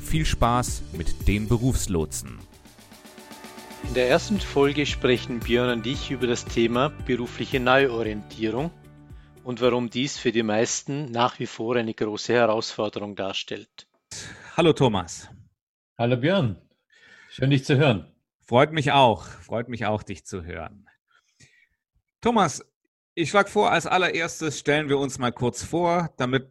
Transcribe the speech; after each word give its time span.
viel 0.00 0.24
Spaß 0.24 0.82
mit 0.92 1.28
den 1.28 1.48
Berufslotsen. 1.48 2.38
In 3.84 3.94
der 3.94 4.08
ersten 4.08 4.40
Folge 4.40 4.86
sprechen 4.86 5.40
Björn 5.40 5.78
und 5.78 5.86
ich 5.86 6.10
über 6.10 6.26
das 6.26 6.44
Thema 6.44 6.90
berufliche 7.06 7.60
Neuorientierung 7.60 8.70
und 9.44 9.60
warum 9.60 9.90
dies 9.90 10.18
für 10.18 10.32
die 10.32 10.42
meisten 10.42 11.10
nach 11.10 11.38
wie 11.38 11.46
vor 11.46 11.76
eine 11.76 11.94
große 11.94 12.32
Herausforderung 12.32 13.16
darstellt. 13.16 13.86
Hallo 14.56 14.72
Thomas. 14.72 15.28
Hallo 15.98 16.16
Björn. 16.16 16.60
Schön 17.30 17.50
dich 17.50 17.64
zu 17.64 17.76
hören. 17.76 18.12
Freut 18.40 18.72
mich 18.72 18.92
auch. 18.92 19.26
Freut 19.26 19.68
mich 19.68 19.86
auch, 19.86 20.02
dich 20.02 20.24
zu 20.24 20.44
hören. 20.44 20.88
Thomas, 22.20 22.64
ich 23.14 23.30
schlage 23.30 23.48
vor, 23.48 23.70
als 23.70 23.86
allererstes 23.86 24.58
stellen 24.58 24.88
wir 24.88 24.98
uns 24.98 25.18
mal 25.18 25.32
kurz 25.32 25.62
vor, 25.62 26.10
damit 26.16 26.48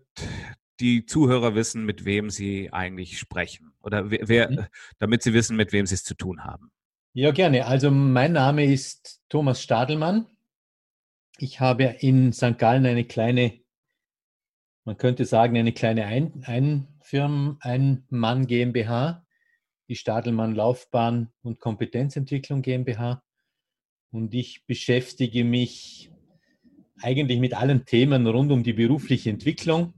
die 0.79 1.05
Zuhörer 1.05 1.55
wissen, 1.55 1.85
mit 1.85 2.05
wem 2.05 2.29
sie 2.29 2.71
eigentlich 2.71 3.19
sprechen 3.19 3.73
oder 3.81 4.09
wer, 4.09 4.49
mhm. 4.49 4.65
damit 4.97 5.23
sie 5.23 5.33
wissen, 5.33 5.55
mit 5.55 5.71
wem 5.71 5.85
sie 5.85 5.95
es 5.95 6.03
zu 6.03 6.15
tun 6.15 6.43
haben. 6.43 6.71
Ja, 7.13 7.31
gerne. 7.31 7.65
Also 7.65 7.91
mein 7.91 8.33
Name 8.33 8.65
ist 8.65 9.21
Thomas 9.29 9.61
Stadelmann. 9.61 10.27
Ich 11.37 11.59
habe 11.59 11.83
in 11.99 12.33
St. 12.33 12.57
Gallen 12.57 12.85
eine 12.85 13.05
kleine, 13.05 13.59
man 14.85 14.97
könnte 14.97 15.25
sagen, 15.25 15.57
eine 15.57 15.71
kleine 15.71 16.05
Ein 16.05 16.43
Einfirmen, 16.45 17.57
Ein-Mann 17.61 18.45
GmbH, 18.45 19.25
die 19.87 19.95
Stadelmann 19.95 20.53
Laufbahn 20.53 21.31
und 21.41 21.59
Kompetenzentwicklung 21.59 22.61
GmbH. 22.61 23.23
Und 24.11 24.33
ich 24.33 24.65
beschäftige 24.67 25.43
mich 25.43 26.11
eigentlich 27.01 27.39
mit 27.39 27.53
allen 27.55 27.85
Themen 27.85 28.27
rund 28.27 28.51
um 28.51 28.63
die 28.63 28.73
berufliche 28.73 29.29
Entwicklung. 29.29 29.93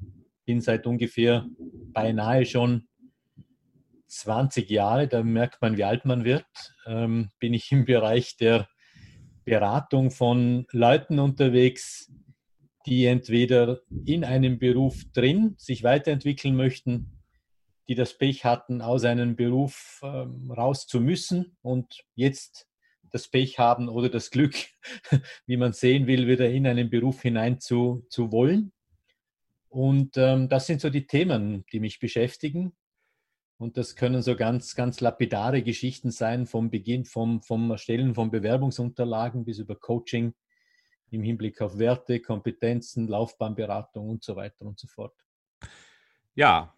Bin 0.52 0.59
seit 0.59 0.85
ungefähr 0.85 1.47
beinahe 1.94 2.45
schon 2.45 2.89
20 4.07 4.69
Jahre, 4.69 5.07
da 5.07 5.23
merkt 5.23 5.61
man, 5.61 5.77
wie 5.77 5.85
alt 5.85 6.03
man 6.03 6.25
wird, 6.25 6.45
ähm, 6.85 7.30
bin 7.39 7.53
ich 7.53 7.71
im 7.71 7.85
Bereich 7.85 8.35
der 8.35 8.67
Beratung 9.45 10.11
von 10.11 10.66
Leuten 10.73 11.19
unterwegs, 11.19 12.11
die 12.85 13.05
entweder 13.05 13.79
in 14.05 14.25
einem 14.25 14.59
Beruf 14.59 15.05
drin 15.13 15.55
sich 15.57 15.83
weiterentwickeln 15.83 16.57
möchten, 16.57 17.22
die 17.88 17.95
das 17.95 18.17
Pech 18.17 18.44
hatten, 18.44 18.81
aus 18.81 19.05
einem 19.05 19.38
Beruf 19.38 20.02
ähm, 20.03 20.52
raus 20.52 20.85
zu 20.85 20.99
müssen 20.99 21.55
und 21.61 22.03
jetzt 22.13 22.67
das 23.09 23.29
Pech 23.29 23.57
haben 23.57 23.88
oder 23.88 24.09
das 24.09 24.31
Glück, 24.31 24.55
wie 25.45 25.55
man 25.55 25.72
sehen 25.72 26.07
will, 26.07 26.27
wieder 26.27 26.49
in 26.49 26.67
einen 26.67 26.89
Beruf 26.89 27.22
hinein 27.22 27.61
zu, 27.61 28.05
zu 28.09 28.33
wollen. 28.33 28.73
Und 29.72 30.17
ähm, 30.17 30.50
das 30.50 30.67
sind 30.67 30.81
so 30.81 30.89
die 30.89 31.08
Themen, 31.08 31.66
die 31.72 31.80
mich 31.80 32.00
beschäftigen. 32.00 32.73
Und 33.58 33.78
das 33.78 33.95
können 33.95 34.22
so 34.22 34.36
ganz, 34.36 34.75
ganz 34.75 35.00
lapidare 35.00 35.63
Geschichten 35.63 36.11
sein, 36.11 36.45
vom 36.45 36.69
Beginn, 36.69 37.05
vom, 37.05 37.41
vom 37.41 37.72
Erstellen 37.72 38.13
von 38.13 38.31
Bewerbungsunterlagen 38.31 39.45
bis 39.45 39.59
über 39.59 39.78
Coaching 39.78 40.34
im 41.12 41.23
Hinblick 41.23 41.62
auf 41.62 41.78
Werte, 41.79 42.19
Kompetenzen, 42.19 43.07
Laufbahnberatung 43.07 44.09
und 44.09 44.23
so 44.25 44.35
weiter 44.35 44.66
und 44.66 44.78
so 44.78 44.88
fort. 44.88 45.16
Ja, 46.35 46.75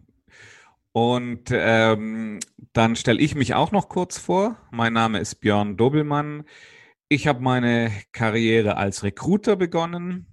und 0.91 1.50
ähm, 1.51 2.40
dann 2.73 2.96
stelle 2.96 3.22
ich 3.22 3.34
mich 3.34 3.56
auch 3.56 3.72
noch 3.72 3.90
kurz 3.90 4.19
vor. 4.19 4.57
Mein 4.69 4.94
Name 4.94 5.17
ist 5.17 5.35
Björn 5.35 5.78
Dobelmann. 5.78 6.44
Ich 7.09 7.25
habe 7.28 7.41
meine 7.41 7.91
Karriere 8.12 8.78
als 8.78 9.01
Recruiter 9.01 9.56
begonnen 9.56 10.32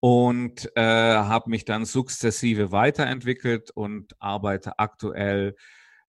und 0.00 0.70
äh, 0.76 0.80
habe 0.80 1.50
mich 1.50 1.64
dann 1.64 1.84
sukzessive 1.84 2.72
weiterentwickelt 2.72 3.70
und 3.70 4.14
arbeite 4.18 4.78
aktuell 4.78 5.54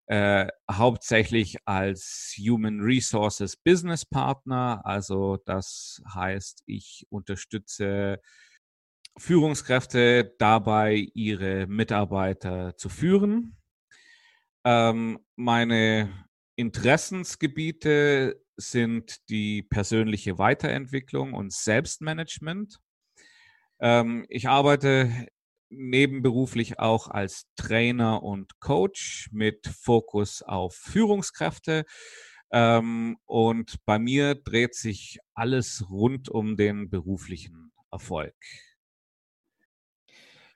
äh, 0.06 0.48
hauptsächlich 0.70 1.56
als 1.66 2.34
Human 2.38 2.80
Resources 2.80 3.56
Business 3.56 4.04
Partner. 4.04 4.80
Also 4.84 5.38
das 5.44 6.02
heißt, 6.12 6.62
ich 6.66 7.06
unterstütze 7.10 8.20
Führungskräfte 9.18 10.34
dabei, 10.38 11.08
ihre 11.14 11.66
Mitarbeiter 11.66 12.76
zu 12.76 12.88
führen. 12.88 13.56
Ähm, 14.64 15.18
meine 15.36 16.26
Interessensgebiete 16.56 18.42
sind 18.56 19.28
die 19.28 19.62
persönliche 19.62 20.38
Weiterentwicklung 20.38 21.34
und 21.34 21.52
Selbstmanagement. 21.52 22.78
Ähm, 23.82 24.24
ich 24.28 24.48
arbeite 24.48 25.26
nebenberuflich 25.68 26.78
auch 26.78 27.08
als 27.08 27.46
Trainer 27.56 28.22
und 28.22 28.60
Coach 28.60 29.28
mit 29.32 29.66
Fokus 29.66 30.42
auf 30.42 30.74
Führungskräfte. 30.74 31.84
Ähm, 32.52 33.16
und 33.24 33.84
bei 33.84 33.98
mir 33.98 34.36
dreht 34.36 34.74
sich 34.74 35.18
alles 35.34 35.84
rund 35.90 36.28
um 36.28 36.56
den 36.56 36.90
beruflichen 36.90 37.72
Erfolg. 37.90 38.36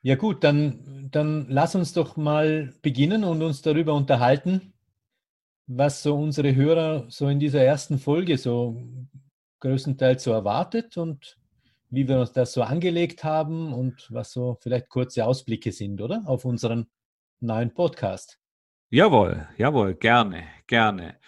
Ja 0.03 0.15
gut, 0.15 0.45
dann, 0.45 1.09
dann 1.11 1.47
lass 1.49 1.75
uns 1.75 1.93
doch 1.93 2.17
mal 2.17 2.73
beginnen 2.81 3.25
und 3.25 3.43
uns 3.43 3.61
darüber 3.63 3.95
unterhalten, 3.95 4.73
was 5.67 6.05
so 6.05 6.15
unsere 6.17 6.55
Hörer 6.55 7.07
so 7.09 7.27
in 7.27 7.41
dieser 7.41 7.63
ersten 7.63 7.99
Folge 7.99 8.39
so 8.39 8.81
größtenteils 9.59 10.23
so 10.23 10.31
erwartet 10.31 10.97
und 10.97 11.39
wie 11.91 12.09
wir 12.09 12.19
uns 12.19 12.33
das 12.33 12.53
so 12.53 12.63
angelegt 12.63 13.25
haben 13.25 13.73
und 13.73 14.07
was 14.11 14.33
so 14.33 14.59
vielleicht 14.61 14.89
kurze 14.89 15.25
Ausblicke 15.25 15.73
sind, 15.73 16.01
oder? 16.01 16.23
Auf 16.27 16.45
unseren 16.45 16.87
neuen 17.41 17.73
Podcast. 17.73 18.39
Jawohl, 18.91 19.47
jawohl, 19.57 19.95
gerne, 19.95 20.45
gerne. 20.67 21.19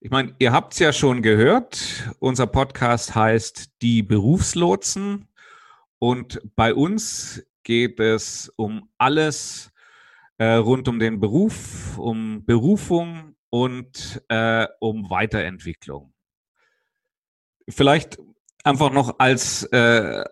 Ich 0.00 0.10
meine, 0.10 0.34
ihr 0.38 0.52
habt 0.52 0.74
es 0.74 0.78
ja 0.78 0.92
schon 0.92 1.22
gehört, 1.22 2.14
unser 2.20 2.46
Podcast 2.46 3.14
heißt 3.14 3.82
Die 3.82 4.02
Berufslotsen 4.02 5.28
und 5.98 6.40
bei 6.54 6.72
uns 6.72 7.44
geht 7.64 7.98
es 7.98 8.52
um 8.56 8.88
alles 8.96 9.72
äh, 10.38 10.54
rund 10.54 10.86
um 10.88 10.98
den 10.98 11.18
Beruf, 11.18 11.98
um 11.98 12.44
Berufung 12.44 13.34
und 13.50 14.22
äh, 14.28 14.66
um 14.80 15.10
Weiterentwicklung. 15.10 16.12
Vielleicht 17.68 18.18
einfach 18.64 18.92
noch 18.92 19.18
als 19.18 19.64
äh, 19.64 20.24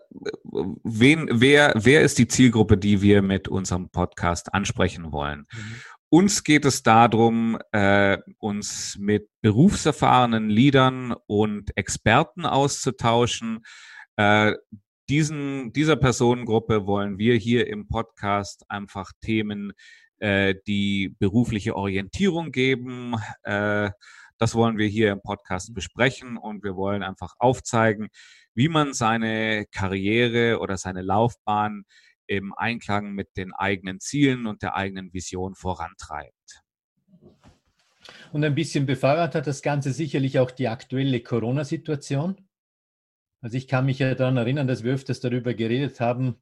wen, 0.83 1.29
wer, 1.31 1.73
wer 1.75 2.01
ist 2.01 2.17
die 2.17 2.27
Zielgruppe, 2.27 2.77
die 2.77 3.01
wir 3.01 3.21
mit 3.21 3.47
unserem 3.47 3.89
Podcast 3.89 4.53
ansprechen 4.53 5.11
wollen? 5.11 5.45
Mhm. 5.51 5.75
Uns 6.09 6.43
geht 6.43 6.63
es 6.65 6.83
darum, 6.83 7.57
äh, 7.73 8.17
uns 8.37 8.97
mit 8.97 9.29
berufserfahrenen 9.41 10.49
Leadern 10.49 11.13
und 11.27 11.75
Experten 11.75 12.45
auszutauschen, 12.45 13.65
äh, 14.15 14.53
diesen, 15.09 15.71
dieser 15.71 15.95
Personengruppe 15.95 16.85
wollen 16.85 17.17
wir 17.17 17.35
hier 17.35 17.67
im 17.67 17.87
Podcast 17.87 18.69
einfach 18.69 19.11
Themen, 19.21 19.71
äh, 20.19 20.55
die 20.67 21.15
berufliche 21.19 21.75
Orientierung 21.75 22.51
geben. 22.51 23.15
Äh, 23.43 23.91
das 24.37 24.55
wollen 24.55 24.77
wir 24.77 24.87
hier 24.87 25.11
im 25.11 25.21
Podcast 25.21 25.73
besprechen 25.73 26.37
und 26.37 26.63
wir 26.63 26.75
wollen 26.75 27.03
einfach 27.03 27.33
aufzeigen, 27.39 28.09
wie 28.53 28.69
man 28.69 28.93
seine 28.93 29.65
Karriere 29.71 30.59
oder 30.59 30.77
seine 30.77 31.01
Laufbahn 31.01 31.83
im 32.27 32.53
Einklang 32.53 33.13
mit 33.13 33.37
den 33.37 33.53
eigenen 33.53 33.99
Zielen 33.99 34.47
und 34.47 34.61
der 34.61 34.75
eigenen 34.75 35.13
Vision 35.13 35.55
vorantreibt. 35.55 36.61
Und 38.31 38.43
ein 38.43 38.55
bisschen 38.55 38.85
befeuert 38.85 39.35
hat 39.35 39.47
das 39.47 39.61
Ganze 39.61 39.91
sicherlich 39.91 40.39
auch 40.39 40.51
die 40.51 40.67
aktuelle 40.67 41.21
Corona-Situation. 41.21 42.47
Also 43.41 43.57
ich 43.57 43.67
kann 43.67 43.85
mich 43.85 43.99
ja 43.99 44.13
daran 44.15 44.37
erinnern, 44.37 44.67
dass 44.67 44.83
wir 44.83 44.93
öfters 44.93 45.19
darüber 45.19 45.53
geredet 45.53 45.99
haben, 45.99 46.35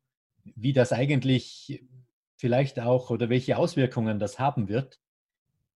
wie 0.44 0.74
das 0.74 0.92
eigentlich 0.94 1.84
vielleicht 2.38 2.80
auch 2.80 3.10
oder 3.10 3.30
welche 3.30 3.58
Auswirkungen 3.58 4.20
das 4.20 4.40
haben 4.40 4.68
wird 4.68 5.00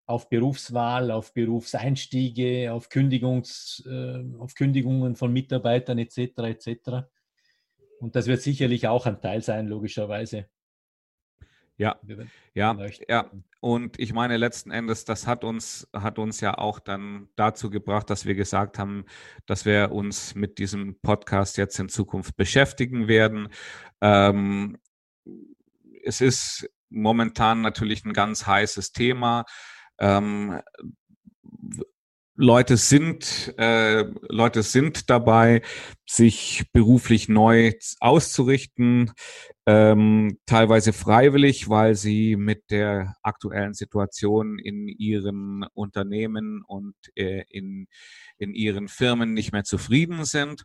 auf 0.09 0.31
Berufswahl, 0.31 1.11
auf 1.11 1.35
Berufseinstiege, 1.35 2.73
auf, 2.73 2.89
Kündigungs, 2.89 3.85
äh, 3.87 4.25
auf 4.39 4.55
Kündigungen 4.55 5.17
von 5.17 5.31
Mitarbeitern 5.33 5.99
etc. 5.99 6.19
etc. 6.39 6.71
Und 8.01 8.17
das 8.17 8.27
wird 8.27 8.41
sicherlich 8.41 8.89
auch 8.89 9.05
ein 9.05 9.21
Teil 9.21 9.43
sein, 9.43 9.69
logischerweise. 9.69 10.47
Ja, 11.77 12.01
ja, 12.55 12.77
ja. 13.07 13.31
Und 13.61 14.01
ich 14.01 14.13
meine, 14.15 14.39
letzten 14.39 14.71
Endes, 14.71 15.05
das 15.05 15.27
hat 15.27 15.45
uns, 15.45 15.87
hat 15.93 16.19
uns 16.19 16.41
ja 16.41 16.57
auch 16.57 16.81
dann 16.81 17.29
dazu 17.37 17.69
gebracht, 17.69 18.09
dass 18.09 18.25
wir 18.25 18.35
gesagt 18.35 18.79
haben, 18.79 19.05
dass 19.45 19.67
wir 19.67 19.93
uns 19.93 20.35
mit 20.35 20.59
diesem 20.59 20.99
Podcast 21.01 21.59
jetzt 21.59 21.79
in 21.79 21.91
Zukunft 21.91 22.35
beschäftigen 22.37 23.09
werden. 23.09 23.49
Ähm, 24.01 24.79
es 26.03 26.23
ist 26.23 26.69
momentan 26.89 27.61
natürlich 27.61 28.05
ein 28.07 28.15
ganz 28.15 28.47
heißes 28.47 28.93
Thema. 28.93 29.45
Ähm, 29.99 30.61
Leute 32.41 32.77
sind, 32.77 33.53
äh, 33.59 34.05
Leute 34.29 34.63
sind 34.63 35.11
dabei, 35.11 35.61
sich 36.09 36.67
beruflich 36.73 37.29
neu 37.29 37.73
auszurichten, 37.99 39.11
ähm, 39.67 40.39
teilweise 40.47 40.93
freiwillig, 40.93 41.69
weil 41.69 41.97
sie 41.97 42.37
mit 42.37 42.71
der 42.71 43.17
aktuellen 43.25 43.75
Situation 43.75 44.61
in 44.61 44.87
ihren 44.87 45.65
Unternehmen 45.75 46.63
und 46.65 46.95
äh, 47.17 47.43
in, 47.49 47.89
in 48.39 48.55
ihren 48.55 48.87
Firmen 48.87 49.35
nicht 49.35 49.51
mehr 49.51 49.65
zufrieden 49.65 50.25
sind. 50.25 50.63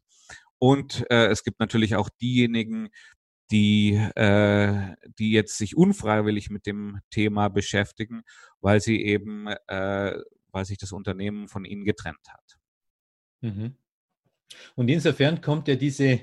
Und 0.60 1.06
äh, 1.10 1.26
es 1.26 1.44
gibt 1.44 1.60
natürlich 1.60 1.96
auch 1.96 2.10
diejenigen, 2.22 2.90
die, 3.52 3.94
äh, 4.16 4.96
die 5.20 5.32
jetzt 5.32 5.58
sich 5.58 5.76
unfreiwillig 5.76 6.50
mit 6.50 6.66
dem 6.66 7.00
Thema 7.10 7.50
beschäftigen, 7.50 8.24
weil 8.62 8.82
sie 8.82 9.02
eben 9.02 9.48
äh, 9.68 10.14
weil 10.54 10.66
sich 10.66 10.78
das 10.78 10.94
Unternehmen 10.94 11.50
von 11.50 11.66
ihnen 11.66 11.84
getrennt 11.84 12.30
hat. 12.30 12.60
Mhm. 13.42 13.76
Und 14.76 14.88
insofern 14.88 15.42
kommt 15.42 15.68
ja 15.68 15.76
diese, 15.76 16.22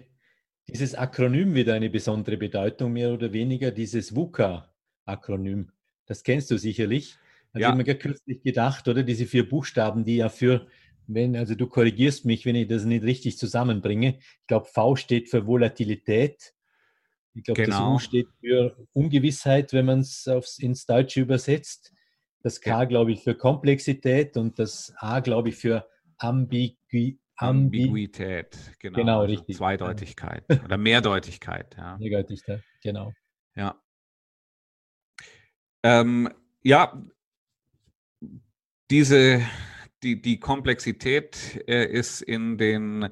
dieses 0.69 0.95
Akronym 0.95 1.55
wieder 1.55 1.75
eine 1.75 1.91
besondere 1.91 2.37
Bedeutung, 2.37 2.93
mehr 2.93 3.13
oder 3.13 3.33
weniger, 3.33 3.73
dieses 3.73 4.15
VUCA-Akronym. 4.15 5.73
Das 6.07 6.23
kennst 6.23 6.51
du 6.51 6.57
sicherlich. 6.57 7.19
Also 7.53 7.63
ja. 7.63 7.71
ich 7.71 7.77
mir 7.87 7.95
kürzlich 7.97 8.43
gedacht, 8.43 8.87
oder 8.87 9.03
diese 9.03 9.27
vier 9.27 9.49
Buchstaben, 9.49 10.05
die 10.05 10.17
ja 10.17 10.29
für, 10.29 10.69
wenn, 11.09 11.35
also 11.37 11.57
du 11.57 11.67
korrigierst 11.67 12.25
mich, 12.25 12.47
wenn 12.47 12.55
ich 12.55 12.69
das 12.69 12.85
nicht 12.85 13.03
richtig 13.03 13.37
zusammenbringe. 13.37 14.19
Ich 14.21 14.47
glaube, 14.47 14.67
V 14.67 14.95
steht 14.95 15.29
für 15.29 15.47
Volatilität. 15.47 16.55
Ich 17.35 17.45
glaube, 17.45 17.63
genau. 17.63 17.77
das 17.77 17.81
U 17.81 17.85
genau. 17.85 17.99
steht 17.99 18.29
für 18.41 18.77
Ungewissheit, 18.93 19.73
wenn 19.73 19.87
man 19.87 20.01
es 20.01 20.27
ins 20.59 20.87
Deutsche 20.87 21.21
übersetzt. 21.21 21.93
Das 22.43 22.61
K, 22.61 22.85
glaube 22.87 23.13
ich, 23.13 23.21
für 23.21 23.35
Komplexität 23.35 24.37
und 24.37 24.59
das 24.59 24.93
A, 24.97 25.21
glaube 25.21 25.51
ich, 25.51 25.57
für 25.57 25.87
Ambigui 26.17 27.19
Ambiguität. 27.41 28.57
Genau, 28.81 28.99
genau 28.99 29.21
also 29.21 29.33
richtig. 29.33 29.57
Zweideutigkeit 29.57 30.45
oder 30.65 30.77
Mehrdeutigkeit. 30.77 31.75
Ja. 31.77 31.97
Mehrdeutigkeit, 31.97 32.63
genau. 32.83 33.15
Ja. 33.57 33.81
Ähm, 35.83 36.29
ja, 36.63 37.03
diese, 38.91 39.41
die, 40.03 40.21
die 40.21 40.39
Komplexität 40.39 41.65
äh, 41.67 41.87
ist 41.87 42.21
in 42.21 42.59
den 42.59 43.09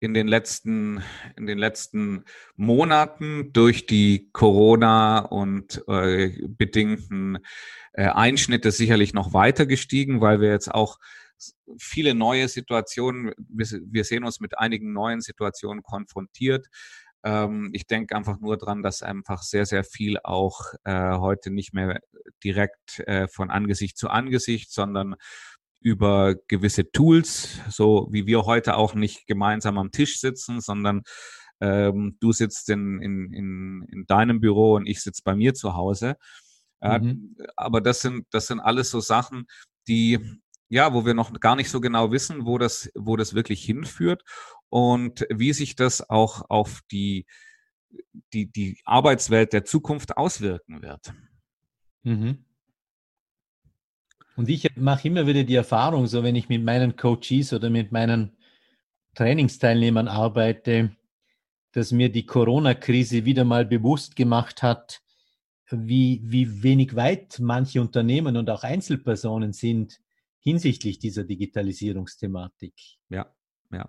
in 0.00 0.14
den 0.14 0.26
letzten, 0.26 1.02
in 1.36 1.46
den 1.46 1.58
letzten 1.58 2.24
Monaten 2.56 3.52
durch 3.52 3.86
die 3.86 4.30
Corona 4.32 5.18
und 5.18 5.84
äh, 5.88 6.30
bedingten 6.48 7.38
äh, 7.92 8.06
Einschnitte 8.06 8.72
sicherlich 8.72 9.12
noch 9.12 9.34
weiter 9.34 9.66
gestiegen, 9.66 10.20
weil 10.22 10.40
wir 10.40 10.50
jetzt 10.50 10.72
auch 10.72 10.98
viele 11.78 12.14
neue 12.14 12.48
Situationen, 12.48 13.32
wir, 13.48 13.66
wir 13.84 14.04
sehen 14.04 14.24
uns 14.24 14.40
mit 14.40 14.58
einigen 14.58 14.92
neuen 14.92 15.20
Situationen 15.20 15.82
konfrontiert. 15.82 16.66
Ähm, 17.22 17.70
ich 17.74 17.86
denke 17.86 18.16
einfach 18.16 18.40
nur 18.40 18.56
dran, 18.56 18.82
dass 18.82 19.02
einfach 19.02 19.42
sehr, 19.42 19.66
sehr 19.66 19.84
viel 19.84 20.18
auch 20.22 20.60
äh, 20.84 21.16
heute 21.16 21.50
nicht 21.50 21.74
mehr 21.74 22.00
direkt 22.42 23.00
äh, 23.00 23.28
von 23.28 23.50
Angesicht 23.50 23.98
zu 23.98 24.08
Angesicht, 24.08 24.72
sondern 24.72 25.16
über 25.80 26.34
gewisse 26.48 26.90
Tools, 26.90 27.58
so 27.68 28.08
wie 28.10 28.26
wir 28.26 28.44
heute 28.44 28.76
auch 28.76 28.94
nicht 28.94 29.26
gemeinsam 29.26 29.78
am 29.78 29.90
Tisch 29.90 30.20
sitzen, 30.20 30.60
sondern 30.60 31.02
ähm, 31.60 32.16
du 32.20 32.32
sitzt 32.32 32.68
in, 32.68 33.00
in, 33.02 33.32
in, 33.32 33.86
in 33.90 34.06
deinem 34.06 34.40
Büro 34.40 34.74
und 34.74 34.86
ich 34.86 35.02
sitze 35.02 35.22
bei 35.24 35.34
mir 35.34 35.54
zu 35.54 35.74
Hause. 35.74 36.16
Mhm. 36.82 37.36
aber 37.56 37.82
das 37.82 38.00
sind, 38.00 38.26
das 38.30 38.46
sind 38.46 38.58
alles 38.58 38.90
so 38.90 39.00
Sachen, 39.00 39.44
die, 39.86 40.18
ja, 40.70 40.94
wo 40.94 41.04
wir 41.04 41.12
noch 41.12 41.30
gar 41.38 41.54
nicht 41.54 41.68
so 41.68 41.78
genau 41.78 42.10
wissen, 42.10 42.46
wo 42.46 42.56
das, 42.56 42.90
wo 42.94 43.16
das 43.16 43.34
wirklich 43.34 43.62
hinführt 43.62 44.22
und 44.70 45.26
wie 45.30 45.52
sich 45.52 45.76
das 45.76 46.08
auch 46.08 46.48
auf 46.48 46.80
die, 46.90 47.26
die, 48.32 48.50
die 48.50 48.80
Arbeitswelt 48.86 49.52
der 49.52 49.64
Zukunft 49.64 50.16
auswirken 50.16 50.80
wird. 50.80 51.12
Mhm. 52.02 52.46
Und 54.40 54.48
ich 54.48 54.74
mache 54.74 55.06
immer 55.06 55.26
wieder 55.26 55.44
die 55.44 55.54
Erfahrung, 55.54 56.06
so 56.06 56.22
wenn 56.22 56.34
ich 56.34 56.48
mit 56.48 56.64
meinen 56.64 56.96
Coaches 56.96 57.52
oder 57.52 57.68
mit 57.68 57.92
meinen 57.92 58.38
Trainingsteilnehmern 59.14 60.08
arbeite, 60.08 60.96
dass 61.72 61.92
mir 61.92 62.10
die 62.10 62.24
Corona-Krise 62.24 63.26
wieder 63.26 63.44
mal 63.44 63.66
bewusst 63.66 64.16
gemacht 64.16 64.62
hat, 64.62 65.02
wie, 65.70 66.22
wie 66.24 66.62
wenig 66.62 66.96
weit 66.96 67.38
manche 67.38 67.82
Unternehmen 67.82 68.38
und 68.38 68.48
auch 68.48 68.62
Einzelpersonen 68.62 69.52
sind 69.52 70.00
hinsichtlich 70.38 70.98
dieser 70.98 71.24
Digitalisierungsthematik. 71.24 72.72
Ja, 73.10 73.30
ja. 73.72 73.88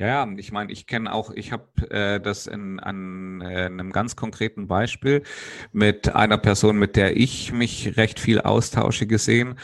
Ja, 0.00 0.06
ja, 0.06 0.32
ich 0.36 0.52
meine, 0.52 0.70
ich 0.70 0.86
kenne 0.86 1.12
auch, 1.12 1.32
ich 1.32 1.50
habe 1.50 1.90
äh, 1.90 2.20
das 2.20 2.46
in, 2.46 2.78
an 2.78 3.40
äh, 3.40 3.64
einem 3.64 3.90
ganz 3.90 4.14
konkreten 4.14 4.68
Beispiel 4.68 5.24
mit 5.72 6.14
einer 6.14 6.38
Person, 6.38 6.78
mit 6.78 6.94
der 6.94 7.16
ich 7.16 7.52
mich 7.52 7.96
recht 7.96 8.20
viel 8.20 8.40
austausche 8.40 9.08
gesehen, 9.08 9.58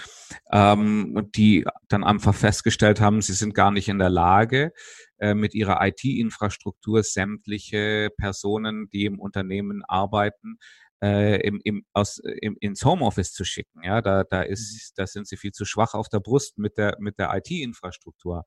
ähm, 0.50 1.30
die 1.36 1.64
dann 1.88 2.02
einfach 2.02 2.34
festgestellt 2.34 3.00
haben, 3.00 3.22
sie 3.22 3.32
sind 3.32 3.54
gar 3.54 3.70
nicht 3.70 3.88
in 3.88 4.00
der 4.00 4.10
Lage, 4.10 4.72
äh, 5.18 5.34
mit 5.34 5.54
ihrer 5.54 5.78
IT-Infrastruktur 5.86 7.04
sämtliche 7.04 8.10
Personen, 8.16 8.88
die 8.90 9.04
im 9.04 9.20
Unternehmen 9.20 9.84
arbeiten, 9.86 10.58
äh, 11.00 11.40
im, 11.46 11.60
im, 11.62 11.84
aus, 11.92 12.18
im, 12.18 12.56
ins 12.58 12.84
Homeoffice 12.84 13.32
zu 13.32 13.44
schicken. 13.44 13.82
Ja, 13.84 14.02
da, 14.02 14.24
da 14.24 14.42
ist, 14.42 14.72
mhm. 14.72 14.94
da 14.96 15.06
sind 15.06 15.28
sie 15.28 15.36
viel 15.36 15.52
zu 15.52 15.64
schwach 15.64 15.94
auf 15.94 16.08
der 16.08 16.20
Brust 16.20 16.58
mit 16.58 16.76
der, 16.76 16.96
mit 16.98 17.18
der 17.18 17.32
IT-Infrastruktur 17.36 18.44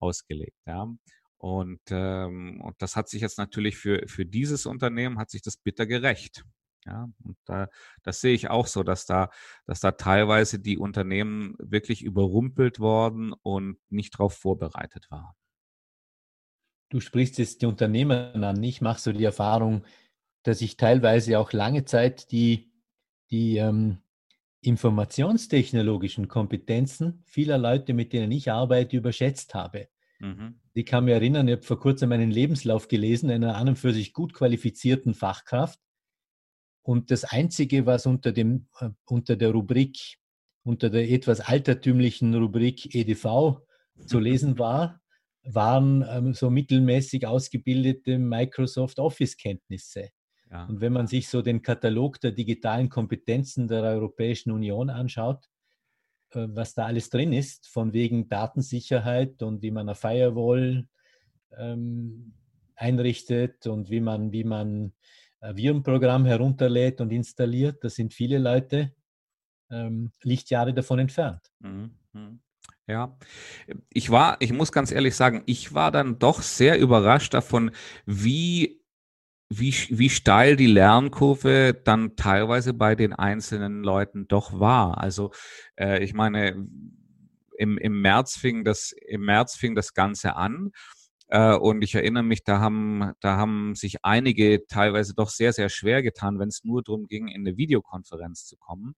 ausgelegt. 0.00 0.56
Ja. 0.66 0.86
Und, 1.38 1.80
ähm, 1.90 2.60
und 2.60 2.80
das 2.82 2.96
hat 2.96 3.08
sich 3.08 3.22
jetzt 3.22 3.38
natürlich 3.38 3.76
für, 3.78 4.06
für 4.06 4.26
dieses 4.26 4.66
Unternehmen 4.66 5.18
hat 5.18 5.30
sich 5.30 5.42
das 5.42 5.56
bitter 5.56 5.86
gerecht. 5.86 6.44
Ja, 6.86 7.08
und 7.22 7.36
da, 7.44 7.68
das 8.02 8.20
sehe 8.20 8.34
ich 8.34 8.48
auch 8.48 8.66
so, 8.66 8.82
dass 8.82 9.04
da, 9.04 9.30
dass 9.66 9.80
da 9.80 9.92
teilweise 9.92 10.58
die 10.58 10.78
Unternehmen 10.78 11.54
wirklich 11.58 12.02
überrumpelt 12.02 12.78
worden 12.78 13.34
und 13.42 13.78
nicht 13.90 14.14
darauf 14.14 14.34
vorbereitet 14.34 15.10
waren. 15.10 15.34
Du 16.90 17.00
sprichst 17.00 17.38
jetzt 17.38 17.62
die 17.62 17.66
Unternehmer 17.66 18.34
an. 18.34 18.62
Ich 18.62 18.80
mache 18.80 19.00
so 19.00 19.12
die 19.12 19.24
Erfahrung, 19.24 19.84
dass 20.42 20.60
ich 20.60 20.76
teilweise 20.76 21.38
auch 21.38 21.52
lange 21.52 21.84
Zeit 21.84 22.32
die, 22.32 22.72
die 23.30 23.58
ähm, 23.58 23.98
informationstechnologischen 24.62 26.28
Kompetenzen 26.28 27.22
vieler 27.24 27.58
Leute, 27.58 27.94
mit 27.94 28.12
denen 28.12 28.32
ich 28.32 28.50
arbeite, 28.50 28.96
überschätzt 28.96 29.54
habe. 29.54 29.88
Mhm. 30.20 30.60
Ich 30.74 30.86
kann 30.86 31.04
mich 31.04 31.14
erinnern, 31.14 31.48
ich 31.48 31.56
habe 31.56 31.62
vor 31.62 31.80
kurzem 31.80 32.10
meinen 32.10 32.30
Lebenslauf 32.30 32.88
gelesen, 32.88 33.30
einer 33.30 33.56
an 33.56 33.70
und 33.70 33.76
für 33.76 33.92
sich 33.92 34.12
gut 34.12 34.34
qualifizierten 34.34 35.14
Fachkraft. 35.14 35.80
Und 36.82 37.10
das 37.10 37.24
Einzige, 37.24 37.86
was 37.86 38.06
unter, 38.06 38.32
dem, 38.32 38.68
äh, 38.78 38.90
unter 39.06 39.36
der 39.36 39.50
Rubrik, 39.50 40.18
unter 40.62 40.90
der 40.90 41.10
etwas 41.10 41.40
altertümlichen 41.40 42.34
Rubrik 42.34 42.94
EDV 42.94 43.60
zu 44.06 44.18
lesen 44.20 44.58
war, 44.58 45.00
waren 45.42 46.04
ähm, 46.08 46.34
so 46.34 46.50
mittelmäßig 46.50 47.26
ausgebildete 47.26 48.18
Microsoft 48.18 48.98
Office-Kenntnisse. 48.98 50.10
Ja. 50.50 50.66
Und 50.66 50.80
wenn 50.80 50.92
man 50.92 51.06
sich 51.06 51.28
so 51.28 51.42
den 51.42 51.62
Katalog 51.62 52.20
der 52.20 52.32
digitalen 52.32 52.88
Kompetenzen 52.88 53.68
der 53.68 53.82
Europäischen 53.82 54.50
Union 54.50 54.90
anschaut, 54.90 55.48
was 56.34 56.74
da 56.74 56.86
alles 56.86 57.10
drin 57.10 57.32
ist, 57.32 57.68
von 57.68 57.92
wegen 57.92 58.28
Datensicherheit 58.28 59.42
und 59.42 59.62
wie 59.62 59.70
man 59.70 59.88
eine 59.88 59.94
Firewall 59.94 60.86
ähm, 61.56 62.34
einrichtet 62.74 63.66
und 63.66 63.90
wie 63.90 64.00
man, 64.00 64.32
wie 64.32 64.44
man 64.44 64.92
ein 65.40 65.56
Virenprogramm 65.56 66.26
herunterlädt 66.26 67.00
und 67.00 67.10
installiert, 67.12 67.82
da 67.82 67.88
sind 67.88 68.14
viele 68.14 68.38
Leute 68.38 68.92
ähm, 69.70 70.12
Lichtjahre 70.22 70.74
davon 70.74 70.98
entfernt. 70.98 71.40
Mhm. 71.60 71.90
mhm. 72.12 72.40
Ja, 72.86 73.16
ich 73.88 74.10
war, 74.10 74.36
ich 74.40 74.52
muss 74.52 74.72
ganz 74.72 74.90
ehrlich 74.90 75.14
sagen, 75.14 75.44
ich 75.46 75.74
war 75.74 75.92
dann 75.92 76.18
doch 76.18 76.42
sehr 76.42 76.76
überrascht 76.78 77.32
davon, 77.34 77.70
wie 78.04 78.79
wie, 79.52 79.74
wie 79.90 80.08
steil 80.08 80.56
die 80.56 80.66
Lernkurve 80.66 81.78
dann 81.84 82.14
teilweise 82.14 82.72
bei 82.72 82.94
den 82.94 83.12
einzelnen 83.12 83.82
Leuten 83.82 84.28
doch 84.28 84.58
war. 84.60 84.98
Also 84.98 85.32
äh, 85.76 86.02
ich 86.04 86.14
meine, 86.14 86.68
im, 87.58 87.76
im 87.76 88.00
März 88.00 88.36
fing 88.36 88.64
das, 88.64 88.94
im 89.06 89.22
März 89.22 89.56
fing 89.56 89.74
das 89.74 89.92
Ganze 89.92 90.36
an. 90.36 90.70
Äh, 91.26 91.56
und 91.56 91.82
ich 91.82 91.96
erinnere 91.96 92.22
mich, 92.22 92.44
da 92.44 92.60
haben, 92.60 93.12
da 93.20 93.36
haben 93.36 93.74
sich 93.74 94.04
einige 94.04 94.66
teilweise 94.66 95.14
doch 95.14 95.30
sehr, 95.30 95.52
sehr 95.52 95.68
schwer 95.68 96.02
getan, 96.02 96.38
wenn 96.38 96.48
es 96.48 96.62
nur 96.62 96.82
darum 96.84 97.06
ging, 97.08 97.26
in 97.26 97.46
eine 97.46 97.56
Videokonferenz 97.56 98.46
zu 98.46 98.56
kommen. 98.56 98.94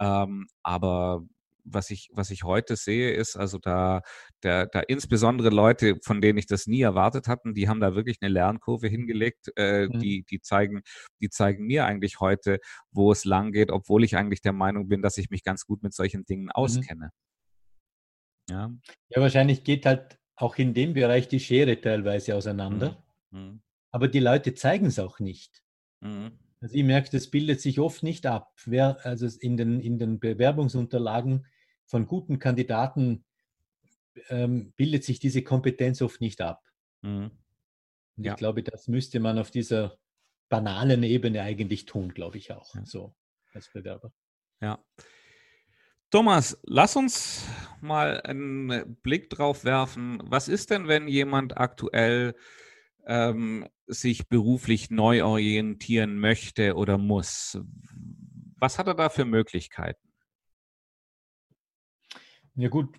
Ähm, 0.00 0.46
aber 0.62 1.22
was 1.64 1.90
ich, 1.90 2.08
was 2.12 2.30
ich 2.30 2.42
heute 2.44 2.76
sehe, 2.76 3.12
ist 3.12 3.36
also 3.36 3.58
da, 3.58 4.02
da, 4.40 4.66
da 4.66 4.80
insbesondere 4.80 5.50
Leute, 5.50 5.96
von 6.02 6.20
denen 6.20 6.38
ich 6.38 6.46
das 6.46 6.66
nie 6.66 6.82
erwartet 6.82 7.28
hatten, 7.28 7.54
die 7.54 7.68
haben 7.68 7.80
da 7.80 7.94
wirklich 7.94 8.18
eine 8.20 8.32
Lernkurve 8.32 8.88
hingelegt, 8.88 9.50
äh, 9.56 9.86
mhm. 9.86 10.00
die, 10.00 10.24
die 10.24 10.40
zeigen, 10.40 10.82
die 11.20 11.30
zeigen 11.30 11.66
mir 11.66 11.86
eigentlich 11.86 12.20
heute, 12.20 12.58
wo 12.90 13.12
es 13.12 13.24
lang 13.24 13.52
geht, 13.52 13.70
obwohl 13.70 14.04
ich 14.04 14.16
eigentlich 14.16 14.42
der 14.42 14.52
Meinung 14.52 14.88
bin, 14.88 15.02
dass 15.02 15.18
ich 15.18 15.30
mich 15.30 15.44
ganz 15.44 15.64
gut 15.64 15.82
mit 15.82 15.94
solchen 15.94 16.24
Dingen 16.24 16.44
mhm. 16.44 16.52
auskenne. 16.52 17.06
Mhm. 17.06 17.10
Ja. 18.50 18.70
ja, 19.10 19.22
wahrscheinlich 19.22 19.64
geht 19.64 19.86
halt 19.86 20.18
auch 20.34 20.56
in 20.56 20.74
dem 20.74 20.94
Bereich 20.94 21.28
die 21.28 21.40
Schere 21.40 21.80
teilweise 21.80 22.34
auseinander. 22.34 23.02
Mhm. 23.30 23.40
mhm. 23.40 23.62
Aber 23.94 24.08
die 24.08 24.20
Leute 24.20 24.54
zeigen 24.54 24.86
es 24.86 24.98
auch 24.98 25.20
nicht. 25.20 25.62
Mhm. 26.00 26.38
Also 26.62 26.76
ich 26.76 26.84
merke, 26.84 27.10
das 27.10 27.26
bildet 27.28 27.60
sich 27.60 27.80
oft 27.80 28.04
nicht 28.04 28.24
ab. 28.24 28.54
Wer, 28.64 29.04
also 29.04 29.26
in 29.40 29.56
den, 29.56 29.80
in 29.80 29.98
den 29.98 30.20
Bewerbungsunterlagen 30.20 31.44
von 31.86 32.06
guten 32.06 32.38
Kandidaten 32.38 33.24
ähm, 34.28 34.72
bildet 34.76 35.02
sich 35.02 35.18
diese 35.18 35.42
Kompetenz 35.42 36.00
oft 36.02 36.20
nicht 36.20 36.40
ab. 36.40 36.62
Mhm. 37.02 37.32
Und 38.16 38.24
ja. 38.24 38.32
ich 38.32 38.38
glaube, 38.38 38.62
das 38.62 38.86
müsste 38.86 39.18
man 39.18 39.40
auf 39.40 39.50
dieser 39.50 39.98
banalen 40.48 41.02
Ebene 41.02 41.42
eigentlich 41.42 41.84
tun, 41.84 42.14
glaube 42.14 42.38
ich 42.38 42.52
auch, 42.52 42.76
ja. 42.76 42.84
so 42.84 43.12
als 43.52 43.68
Bewerber. 43.72 44.12
Ja. 44.60 44.84
Thomas, 46.10 46.60
lass 46.62 46.94
uns 46.94 47.44
mal 47.80 48.20
einen 48.20 48.96
Blick 49.02 49.30
drauf 49.30 49.64
werfen. 49.64 50.22
Was 50.26 50.46
ist 50.46 50.70
denn, 50.70 50.86
wenn 50.86 51.08
jemand 51.08 51.56
aktuell 51.56 52.36
ähm, 53.06 53.68
sich 53.86 54.28
beruflich 54.28 54.90
neu 54.90 55.24
orientieren 55.24 56.18
möchte 56.18 56.74
oder 56.76 56.98
muss. 56.98 57.58
Was 58.56 58.78
hat 58.78 58.86
er 58.86 58.94
da 58.94 59.08
für 59.08 59.24
Möglichkeiten? 59.24 60.12
Ja 62.54 62.68
gut, 62.68 62.94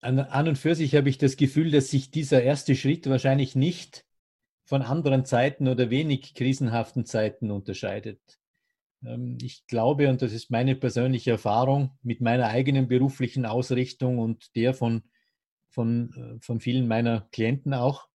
an, 0.00 0.18
an 0.18 0.48
und 0.48 0.58
für 0.58 0.74
sich 0.74 0.94
habe 0.94 1.08
ich 1.08 1.18
das 1.18 1.36
Gefühl, 1.36 1.70
dass 1.70 1.90
sich 1.90 2.10
dieser 2.10 2.42
erste 2.42 2.74
Schritt 2.74 3.08
wahrscheinlich 3.08 3.54
nicht 3.54 4.04
von 4.64 4.82
anderen 4.82 5.24
Zeiten 5.24 5.68
oder 5.68 5.90
wenig 5.90 6.34
krisenhaften 6.34 7.04
Zeiten 7.04 7.50
unterscheidet. 7.50 8.20
Ähm, 9.04 9.38
ich 9.40 9.66
glaube, 9.66 10.08
und 10.08 10.22
das 10.22 10.32
ist 10.32 10.50
meine 10.50 10.74
persönliche 10.74 11.32
Erfahrung 11.32 11.98
mit 12.02 12.20
meiner 12.20 12.48
eigenen 12.48 12.88
beruflichen 12.88 13.46
Ausrichtung 13.46 14.18
und 14.18 14.56
der 14.56 14.74
von, 14.74 15.04
von, 15.68 16.12
äh, 16.14 16.40
von 16.40 16.60
vielen 16.60 16.88
meiner 16.88 17.28
Klienten 17.32 17.74
auch, 17.74 18.08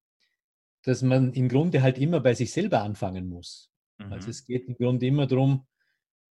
dass 0.84 1.02
man 1.02 1.34
im 1.34 1.50
Grunde 1.50 1.82
halt 1.82 1.98
immer 1.98 2.20
bei 2.20 2.34
sich 2.34 2.52
selber 2.52 2.82
anfangen 2.82 3.28
muss. 3.28 3.70
Also 3.98 4.08
mhm. 4.08 4.14
Also 4.14 4.30
es 4.30 4.46
geht 4.46 4.68
im 4.68 4.76
Grunde 4.76 5.08
immer 5.08 5.28
darum, 5.28 5.68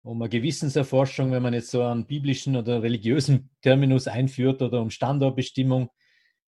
um 0.03 0.23
eine 0.23 0.29
Gewissenserforschung, 0.29 1.33
wenn 1.33 1.43
man 1.43 1.55
jetzt 1.55 1.71
so 1.71 1.83
einen 1.83 2.07
biblischen 2.07 2.55
oder 2.57 2.83
religiösen 2.83 3.51
Terminus 3.61 4.07
einführt 4.07 4.63
oder 4.63 4.81
um 4.81 4.91
Standortbestimmung. 4.91 5.91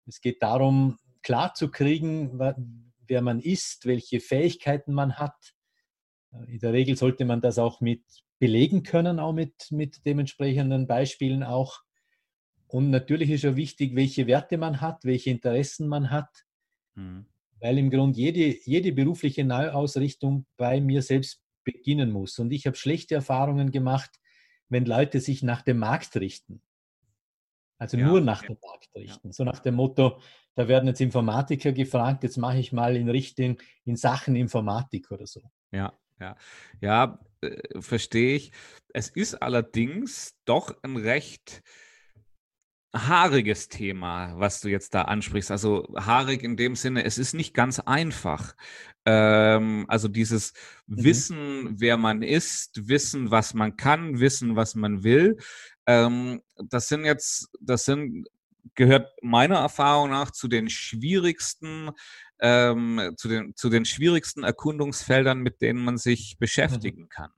Es 0.06 0.20
geht 0.20 0.42
darum, 0.42 0.98
klarzukriegen, 1.22 2.38
wer 2.38 3.22
man 3.22 3.38
ist, 3.38 3.86
welche 3.86 4.18
Fähigkeiten 4.18 4.92
man 4.92 5.18
hat. 5.18 5.54
In 6.48 6.58
der 6.58 6.72
Regel 6.72 6.96
sollte 6.96 7.24
man 7.24 7.40
das 7.40 7.58
auch 7.58 7.80
mit 7.80 8.02
belegen 8.40 8.82
können, 8.82 9.20
auch 9.20 9.32
mit, 9.32 9.70
mit 9.70 10.04
dementsprechenden 10.04 10.88
Beispielen 10.88 11.44
auch. 11.44 11.78
Und 12.66 12.90
natürlich 12.90 13.30
ist 13.30 13.44
ja 13.44 13.54
wichtig, 13.54 13.94
welche 13.94 14.26
Werte 14.26 14.58
man 14.58 14.80
hat, 14.80 15.04
welche 15.04 15.30
Interessen 15.30 15.86
man 15.86 16.10
hat. 16.10 16.44
Mhm 16.96 17.26
weil 17.64 17.78
im 17.78 17.88
Grunde 17.88 18.18
jede, 18.18 18.58
jede 18.66 18.92
berufliche 18.92 19.42
Neuausrichtung 19.42 20.44
bei 20.58 20.82
mir 20.82 21.00
selbst 21.00 21.42
beginnen 21.64 22.10
muss. 22.10 22.38
Und 22.38 22.52
ich 22.52 22.66
habe 22.66 22.76
schlechte 22.76 23.14
Erfahrungen 23.14 23.70
gemacht, 23.70 24.10
wenn 24.68 24.84
Leute 24.84 25.18
sich 25.18 25.42
nach 25.42 25.62
dem 25.62 25.78
Markt 25.78 26.14
richten. 26.16 26.60
Also 27.78 27.96
ja, 27.96 28.06
nur 28.06 28.20
nach 28.20 28.42
okay. 28.42 28.52
dem 28.52 28.58
Markt 28.68 28.94
richten. 28.94 29.28
Ja. 29.28 29.32
So 29.32 29.44
nach 29.44 29.60
dem 29.60 29.76
Motto, 29.76 30.20
da 30.54 30.68
werden 30.68 30.88
jetzt 30.88 31.00
Informatiker 31.00 31.72
gefragt, 31.72 32.22
jetzt 32.22 32.36
mache 32.36 32.58
ich 32.58 32.70
mal 32.72 32.96
in 32.96 33.08
Richtung, 33.08 33.56
in 33.86 33.96
Sachen 33.96 34.36
Informatik 34.36 35.10
oder 35.10 35.26
so. 35.26 35.40
Ja, 35.72 35.98
ja. 36.20 36.36
Ja, 36.82 37.18
äh, 37.40 37.80
verstehe 37.80 38.36
ich. 38.36 38.52
Es 38.92 39.08
ist 39.08 39.36
allerdings 39.36 40.36
doch 40.44 40.76
ein 40.82 40.98
recht 40.98 41.62
haariges 42.94 43.68
Thema, 43.68 44.34
was 44.38 44.60
du 44.60 44.68
jetzt 44.68 44.94
da 44.94 45.02
ansprichst. 45.02 45.50
Also 45.50 45.86
haarig 45.96 46.42
in 46.42 46.56
dem 46.56 46.76
Sinne, 46.76 47.04
es 47.04 47.18
ist 47.18 47.34
nicht 47.34 47.52
ganz 47.52 47.80
einfach. 47.80 48.54
Ähm, 49.04 49.84
also 49.88 50.08
dieses 50.08 50.52
mhm. 50.86 51.04
Wissen, 51.04 51.80
wer 51.80 51.96
man 51.96 52.22
ist, 52.22 52.88
wissen, 52.88 53.30
was 53.30 53.52
man 53.52 53.76
kann, 53.76 54.20
wissen, 54.20 54.56
was 54.56 54.74
man 54.76 55.02
will. 55.02 55.36
Ähm, 55.86 56.40
das 56.56 56.88
sind 56.88 57.04
jetzt, 57.04 57.48
das 57.60 57.84
sind, 57.84 58.28
gehört 58.74 59.10
meiner 59.22 59.58
Erfahrung 59.58 60.10
nach 60.10 60.30
zu 60.30 60.48
den 60.48 60.70
schwierigsten, 60.70 61.90
ähm, 62.40 63.12
zu 63.16 63.28
den, 63.28 63.56
zu 63.56 63.68
den 63.68 63.84
schwierigsten 63.84 64.44
Erkundungsfeldern, 64.44 65.40
mit 65.40 65.60
denen 65.60 65.84
man 65.84 65.98
sich 65.98 66.34
mhm. 66.34 66.38
beschäftigen 66.38 67.08
kann. 67.08 67.30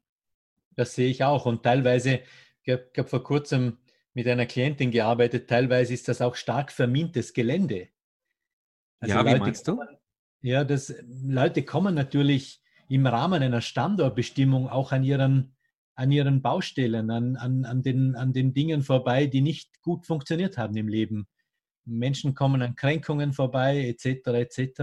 Das 0.77 0.95
sehe 0.95 1.09
ich 1.09 1.25
auch. 1.25 1.47
Und 1.47 1.63
teilweise, 1.63 2.21
ich 2.63 2.73
habe 2.73 3.09
vor 3.09 3.25
kurzem 3.25 3.79
mit 4.17 4.27
einer 4.27 4.47
Klientin 4.47 4.91
gearbeitet. 4.91 5.47
Teilweise 5.47 5.93
ist 5.93 6.09
das 6.09 6.23
auch 6.23 6.37
stark 6.37 6.73
vermintes 6.73 7.35
Gelände. 7.35 7.89
Also 8.99 9.15
ja, 9.15 9.21
Leute, 9.21 9.37
wie 9.37 9.41
meinst 9.41 9.69
du? 9.69 9.79
Ja, 10.41 10.65
das, 10.65 10.95
Leute 11.23 11.65
kommen 11.65 11.95
natürlich 11.95 12.63
im 12.89 13.07
Rahmen 13.07 13.43
einer 13.43 13.61
Standortbestimmung 13.61 14.71
auch 14.71 14.93
an 14.93 15.05
ihren, 15.05 15.55
an 15.97 16.11
ihren 16.11 16.41
Baustellen, 16.41 17.11
an, 17.11 17.37
an, 17.37 17.67
an, 17.67 17.83
den, 17.83 18.17
an 18.17 18.33
den 18.33 18.55
Dingen 18.55 18.83
vorbei, 18.83 19.27
die 19.27 19.43
nicht 19.43 19.83
gut 19.83 20.07
funktioniert 20.07 20.57
haben 20.57 20.75
im 20.79 20.89
Leben. 20.89 21.29
Menschen 21.85 22.35
kommen 22.35 22.63
an 22.63 22.75
Kränkungen 22.75 23.35
vorbei, 23.35 23.87
etc., 23.87 24.29
etc. 24.29 24.81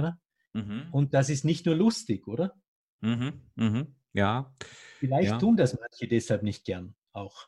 Mhm. 0.53 0.89
Und 0.91 1.15
das 1.15 1.31
ist 1.31 1.43
nicht 1.43 1.65
nur 1.65 1.75
lustig, 1.75 2.27
oder? 2.27 2.53
Mhm. 3.01 3.41
Mhm. 3.55 3.95
Ja. 4.13 4.53
Vielleicht 4.99 5.31
ja. 5.31 5.37
tun 5.39 5.57
das 5.57 5.75
manche 5.79 6.07
deshalb 6.07 6.43
nicht 6.43 6.65
gern 6.65 6.93
auch. 7.13 7.47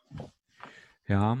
Ja, 1.06 1.38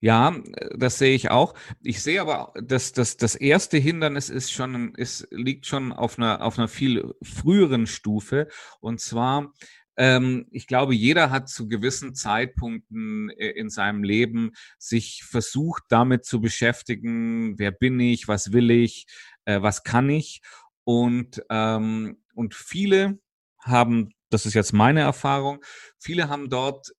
ja, 0.00 0.36
das 0.76 0.98
sehe 0.98 1.14
ich 1.14 1.30
auch. 1.30 1.54
Ich 1.82 2.02
sehe 2.02 2.20
aber, 2.20 2.52
dass 2.60 2.92
das, 2.92 3.16
das 3.16 3.34
erste 3.34 3.78
Hindernis 3.78 4.30
ist 4.30 4.52
schon, 4.52 4.94
ist, 4.94 5.26
liegt 5.30 5.66
schon 5.66 5.92
auf 5.92 6.18
einer, 6.18 6.42
auf 6.42 6.58
einer 6.58 6.68
viel 6.68 7.14
früheren 7.22 7.86
Stufe. 7.86 8.46
Und 8.80 9.00
zwar, 9.00 9.52
ähm, 9.96 10.46
ich 10.52 10.68
glaube, 10.68 10.94
jeder 10.94 11.30
hat 11.30 11.48
zu 11.48 11.66
gewissen 11.66 12.14
Zeitpunkten 12.14 13.30
äh, 13.30 13.50
in 13.50 13.70
seinem 13.70 14.04
Leben 14.04 14.52
sich 14.78 15.24
versucht, 15.24 15.82
damit 15.88 16.24
zu 16.24 16.40
beschäftigen, 16.40 17.58
wer 17.58 17.72
bin 17.72 17.98
ich, 17.98 18.28
was 18.28 18.52
will 18.52 18.70
ich, 18.70 19.06
äh, 19.46 19.60
was 19.60 19.82
kann 19.82 20.08
ich. 20.08 20.42
Und, 20.84 21.42
ähm, 21.50 22.22
und 22.34 22.54
viele 22.54 23.18
haben, 23.60 24.10
das 24.30 24.46
ist 24.46 24.54
jetzt 24.54 24.72
meine 24.72 25.00
Erfahrung, 25.00 25.64
viele 25.98 26.28
haben 26.28 26.48
dort 26.48 26.92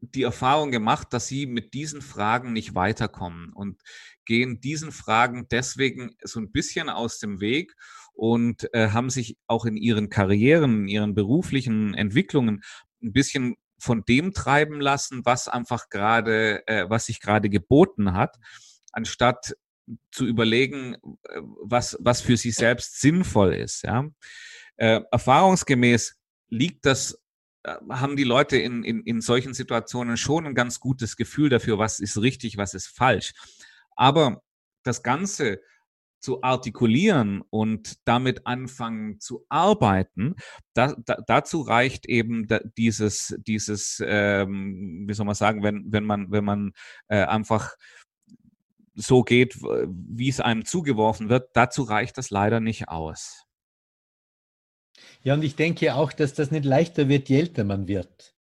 die 0.00 0.22
Erfahrung 0.22 0.70
gemacht, 0.70 1.08
dass 1.12 1.26
sie 1.26 1.46
mit 1.46 1.74
diesen 1.74 2.02
Fragen 2.02 2.52
nicht 2.52 2.74
weiterkommen 2.74 3.52
und 3.52 3.80
gehen 4.24 4.60
diesen 4.60 4.92
Fragen 4.92 5.46
deswegen 5.50 6.16
so 6.22 6.40
ein 6.40 6.52
bisschen 6.52 6.88
aus 6.88 7.18
dem 7.18 7.40
Weg 7.40 7.74
und 8.12 8.72
äh, 8.74 8.90
haben 8.90 9.10
sich 9.10 9.36
auch 9.46 9.64
in 9.64 9.76
ihren 9.76 10.08
Karrieren, 10.10 10.82
in 10.82 10.88
ihren 10.88 11.14
beruflichen 11.14 11.94
Entwicklungen 11.94 12.62
ein 13.02 13.12
bisschen 13.12 13.56
von 13.78 14.04
dem 14.04 14.32
treiben 14.32 14.80
lassen, 14.80 15.24
was 15.24 15.48
einfach 15.48 15.88
gerade, 15.90 16.66
äh, 16.66 16.88
was 16.88 17.06
sich 17.06 17.20
gerade 17.20 17.50
geboten 17.50 18.14
hat, 18.14 18.36
anstatt 18.92 19.54
zu 20.10 20.26
überlegen, 20.26 20.94
äh, 20.94 21.40
was, 21.62 21.96
was 22.00 22.20
für 22.20 22.36
sie 22.36 22.50
selbst 22.50 23.00
sinnvoll 23.00 23.54
ist. 23.54 23.82
Ja? 23.82 24.06
Äh, 24.76 25.00
erfahrungsgemäß 25.10 26.16
liegt 26.48 26.86
das 26.86 27.18
haben 27.90 28.16
die 28.16 28.24
Leute 28.24 28.56
in, 28.56 28.84
in, 28.84 29.02
in 29.02 29.20
solchen 29.20 29.54
Situationen 29.54 30.16
schon 30.16 30.46
ein 30.46 30.54
ganz 30.54 30.80
gutes 30.80 31.16
Gefühl 31.16 31.48
dafür, 31.48 31.78
was 31.78 31.98
ist 31.98 32.20
richtig, 32.20 32.56
was 32.56 32.74
ist 32.74 32.86
falsch. 32.86 33.32
Aber 33.96 34.42
das 34.82 35.02
Ganze 35.02 35.60
zu 36.20 36.42
artikulieren 36.42 37.42
und 37.50 37.98
damit 38.04 38.46
anfangen 38.46 39.20
zu 39.20 39.44
arbeiten, 39.48 40.34
da, 40.74 40.94
da, 41.04 41.18
dazu 41.26 41.60
reicht 41.60 42.06
eben 42.06 42.46
da, 42.46 42.60
dieses, 42.76 43.36
dieses 43.46 44.02
ähm, 44.04 45.04
wie 45.06 45.14
soll 45.14 45.26
man 45.26 45.34
sagen, 45.34 45.62
wenn, 45.62 45.84
wenn 45.92 46.04
man, 46.04 46.30
wenn 46.30 46.44
man 46.44 46.72
äh, 47.08 47.24
einfach 47.24 47.76
so 48.94 49.22
geht, 49.22 49.60
wie 49.60 50.28
es 50.28 50.40
einem 50.40 50.64
zugeworfen 50.64 51.28
wird, 51.28 51.50
dazu 51.52 51.82
reicht 51.82 52.16
das 52.18 52.30
leider 52.30 52.60
nicht 52.60 52.88
aus. 52.88 53.45
Ja, 55.26 55.34
und 55.34 55.42
ich 55.42 55.56
denke 55.56 55.96
auch, 55.96 56.12
dass 56.12 56.34
das 56.34 56.52
nicht 56.52 56.64
leichter 56.64 57.08
wird, 57.08 57.28
je 57.28 57.40
älter 57.40 57.64
man 57.64 57.88
wird. 57.88 58.36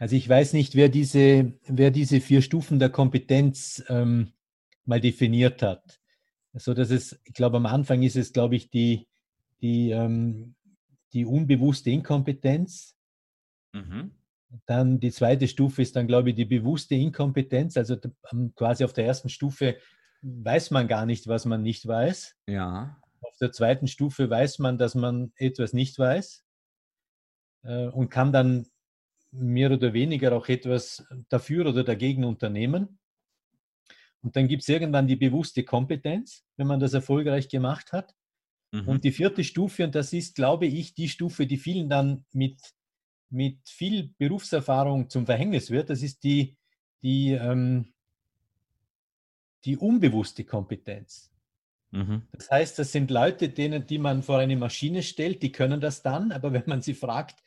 Also 0.00 0.16
ich 0.16 0.28
weiß 0.28 0.52
nicht, 0.52 0.74
wer 0.74 0.88
diese, 0.88 1.52
wer 1.68 1.92
diese 1.92 2.20
vier 2.20 2.42
Stufen 2.42 2.80
der 2.80 2.90
Kompetenz 2.90 3.84
ähm, 3.86 4.32
mal 4.84 5.00
definiert 5.00 5.62
hat. 5.62 6.00
So 6.54 6.74
dass 6.74 6.90
es, 6.90 7.20
ich 7.22 7.34
glaube, 7.34 7.58
am 7.58 7.66
Anfang 7.66 8.02
ist 8.02 8.16
es, 8.16 8.32
glaube 8.32 8.56
ich, 8.56 8.68
die, 8.68 9.06
die, 9.60 9.90
ähm, 9.90 10.56
die 11.12 11.24
unbewusste 11.24 11.90
Inkompetenz. 11.90 12.96
Mhm. 13.72 14.10
Dann 14.66 14.98
die 14.98 15.12
zweite 15.12 15.46
Stufe 15.46 15.82
ist 15.82 15.94
dann, 15.94 16.08
glaube 16.08 16.30
ich, 16.30 16.34
die 16.34 16.46
bewusste 16.46 16.96
Inkompetenz. 16.96 17.76
Also 17.76 17.96
quasi 18.56 18.82
auf 18.82 18.92
der 18.92 19.06
ersten 19.06 19.28
Stufe 19.28 19.76
weiß 20.22 20.72
man 20.72 20.88
gar 20.88 21.06
nicht, 21.06 21.28
was 21.28 21.44
man 21.44 21.62
nicht 21.62 21.86
weiß. 21.86 22.34
Ja. 22.48 23.00
Auf 23.22 23.36
der 23.38 23.52
zweiten 23.52 23.86
Stufe 23.86 24.28
weiß 24.28 24.58
man, 24.58 24.78
dass 24.78 24.94
man 24.94 25.32
etwas 25.36 25.72
nicht 25.72 25.98
weiß 25.98 26.44
äh, 27.62 27.86
und 27.86 28.10
kann 28.10 28.32
dann 28.32 28.66
mehr 29.30 29.70
oder 29.70 29.92
weniger 29.92 30.32
auch 30.34 30.48
etwas 30.48 31.06
dafür 31.28 31.66
oder 31.66 31.84
dagegen 31.84 32.24
unternehmen. 32.24 32.98
Und 34.20 34.36
dann 34.36 34.46
gibt 34.46 34.62
es 34.62 34.68
irgendwann 34.68 35.06
die 35.06 35.16
bewusste 35.16 35.64
Kompetenz, 35.64 36.44
wenn 36.56 36.66
man 36.66 36.80
das 36.80 36.94
erfolgreich 36.94 37.48
gemacht 37.48 37.92
hat. 37.92 38.14
Mhm. 38.70 38.88
Und 38.88 39.04
die 39.04 39.12
vierte 39.12 39.42
Stufe, 39.42 39.84
und 39.84 39.94
das 39.94 40.12
ist, 40.12 40.36
glaube 40.36 40.66
ich, 40.66 40.94
die 40.94 41.08
Stufe, 41.08 41.46
die 41.46 41.56
vielen 41.56 41.88
dann 41.88 42.24
mit, 42.32 42.60
mit 43.30 43.58
viel 43.68 44.14
Berufserfahrung 44.18 45.10
zum 45.10 45.26
Verhängnis 45.26 45.70
wird, 45.70 45.90
das 45.90 46.02
ist 46.02 46.22
die, 46.22 46.56
die, 47.02 47.32
ähm, 47.32 47.92
die 49.64 49.76
unbewusste 49.76 50.44
Kompetenz. 50.44 51.31
Mhm. 51.92 52.22
Das 52.32 52.50
heißt, 52.50 52.78
das 52.78 52.90
sind 52.90 53.10
Leute, 53.10 53.50
denen, 53.50 53.86
die 53.86 53.98
man 53.98 54.22
vor 54.22 54.38
eine 54.38 54.56
Maschine 54.56 55.02
stellt, 55.02 55.42
die 55.42 55.52
können 55.52 55.80
das 55.80 56.02
dann, 56.02 56.32
aber 56.32 56.52
wenn 56.52 56.64
man 56.66 56.82
sie 56.82 56.94
fragt, 56.94 57.42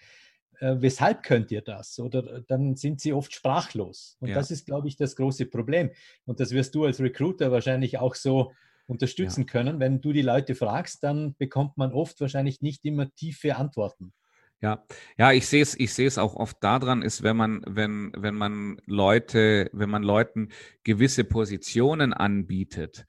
äh, 0.59 0.75
weshalb 0.79 1.23
könnt 1.23 1.51
ihr 1.51 1.61
das? 1.61 1.99
Oder 1.99 2.41
dann 2.41 2.75
sind 2.75 3.01
sie 3.01 3.11
oft 3.11 3.33
sprachlos. 3.33 4.17
Und 4.19 4.29
ja. 4.29 4.35
das 4.35 4.51
ist, 4.51 4.65
glaube 4.65 4.87
ich, 4.87 4.95
das 4.95 5.15
große 5.15 5.47
Problem. 5.47 5.89
Und 6.25 6.39
das 6.39 6.51
wirst 6.51 6.75
du 6.75 6.85
als 6.85 6.99
Recruiter 6.99 7.51
wahrscheinlich 7.51 7.97
auch 7.97 8.15
so 8.15 8.53
unterstützen 8.87 9.41
ja. 9.41 9.47
können. 9.47 9.79
Wenn 9.79 9.99
du 9.99 10.13
die 10.13 10.21
Leute 10.21 10.55
fragst, 10.55 11.03
dann 11.03 11.35
bekommt 11.37 11.77
man 11.77 11.91
oft 11.91 12.21
wahrscheinlich 12.21 12.61
nicht 12.61 12.85
immer 12.85 13.13
tiefe 13.15 13.55
Antworten. 13.55 14.13
Ja, 14.61 14.85
ja, 15.17 15.31
ich 15.33 15.47
sehe 15.47 15.61
es, 15.61 15.77
ich 15.77 15.93
sehe 15.93 16.07
es 16.07 16.17
auch 16.17 16.35
oft 16.35 16.63
daran, 16.63 17.01
ist, 17.01 17.23
wenn 17.23 17.35
man, 17.35 17.61
wenn, 17.67 18.13
wenn 18.15 18.35
man 18.35 18.77
Leute, 18.85 19.69
wenn 19.73 19.89
man 19.89 20.01
Leuten 20.01 20.49
gewisse 20.83 21.23
Positionen 21.23 22.13
anbietet, 22.13 23.05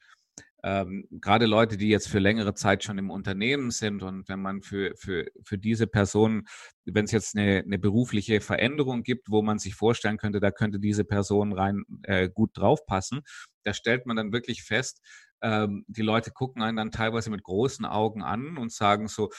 ähm, 0.63 1.07
gerade 1.11 1.47
Leute, 1.47 1.77
die 1.77 1.89
jetzt 1.89 2.09
für 2.09 2.19
längere 2.19 2.55
Zeit 2.55 2.83
schon 2.83 2.99
im 2.99 3.11
Unternehmen 3.11 3.71
sind 3.71 4.03
und 4.03 4.29
wenn 4.29 4.41
man 4.41 4.63
für, 4.63 4.95
für, 4.97 5.27
für 5.45 5.59
diese 5.59 5.87
Personen, 5.87 6.47
wenn 6.85 7.05
es 7.05 7.13
jetzt 7.13 7.37
eine, 7.37 7.63
eine 7.65 7.79
berufliche 7.79 8.41
Veränderung 8.41 9.03
gibt, 9.03 9.31
wo 9.31 9.43
man 9.43 9.59
sich 9.59 9.75
vorstellen 9.75 10.17
könnte, 10.17 10.41
da 10.41 10.51
könnte 10.51 10.81
diese 10.81 11.05
Person 11.05 11.53
rein 11.53 11.85
äh, 12.03 12.29
gut 12.29 12.51
draufpassen, 12.55 13.21
da 13.65 13.75
stellt 13.75 14.07
man 14.07 14.17
dann 14.17 14.33
wirklich 14.33 14.63
fest, 14.63 15.01
ähm, 15.43 15.85
die 15.89 16.03
Leute 16.03 16.31
gucken 16.31 16.63
einen 16.63 16.77
dann 16.77 16.91
teilweise 16.91 17.31
mit 17.31 17.43
großen 17.43 17.85
Augen 17.85 18.23
an 18.23 18.57
und 18.57 18.73
sagen 18.73 19.09
so, 19.09 19.31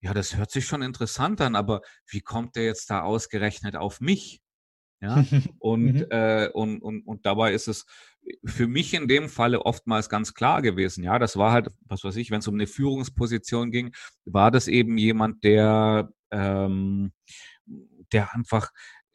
ja, 0.00 0.12
das 0.14 0.36
hört 0.36 0.50
sich 0.50 0.66
schon 0.66 0.82
interessant 0.82 1.40
an, 1.40 1.56
aber 1.56 1.80
wie 2.06 2.20
kommt 2.20 2.56
der 2.56 2.64
jetzt 2.64 2.90
da 2.90 3.02
ausgerechnet 3.02 3.76
auf 3.76 4.00
mich? 4.00 4.40
Ja, 5.00 5.24
und, 5.58 5.94
mhm. 5.94 6.06
äh, 6.10 6.48
und, 6.48 6.80
und, 6.80 7.02
und 7.06 7.26
dabei 7.26 7.52
ist 7.52 7.68
es 7.68 7.86
für 8.44 8.66
mich 8.66 8.94
in 8.94 9.08
dem 9.08 9.28
Falle 9.28 9.64
oftmals 9.64 10.08
ganz 10.08 10.34
klar 10.34 10.62
gewesen. 10.62 11.04
Ja, 11.04 11.18
das 11.18 11.36
war 11.36 11.52
halt, 11.52 11.70
was 11.82 12.02
weiß 12.02 12.16
ich, 12.16 12.30
wenn 12.30 12.40
es 12.40 12.48
um 12.48 12.54
eine 12.54 12.66
Führungsposition 12.66 13.70
ging, 13.70 13.94
war 14.24 14.50
das 14.50 14.68
eben 14.68 14.98
jemand, 14.98 15.44
der, 15.44 16.10
ähm, 16.30 17.12
der 18.12 18.34
einfach 18.34 18.70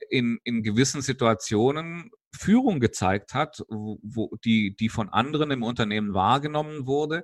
in, 0.09 0.39
in 0.43 0.63
gewissen 0.63 1.01
Situationen 1.01 2.11
Führung 2.33 2.79
gezeigt 2.79 3.33
hat, 3.33 3.63
wo, 3.67 3.99
wo 4.01 4.35
die, 4.43 4.75
die 4.75 4.89
von 4.89 5.09
anderen 5.09 5.51
im 5.51 5.63
Unternehmen 5.63 6.13
wahrgenommen 6.13 6.87
wurde 6.87 7.23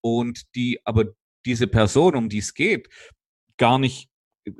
und 0.00 0.54
die 0.54 0.80
aber 0.84 1.06
diese 1.46 1.68
Person, 1.68 2.16
um 2.16 2.28
die 2.28 2.38
es 2.38 2.54
geht, 2.54 2.88
gar 3.56 3.78
nicht 3.78 4.10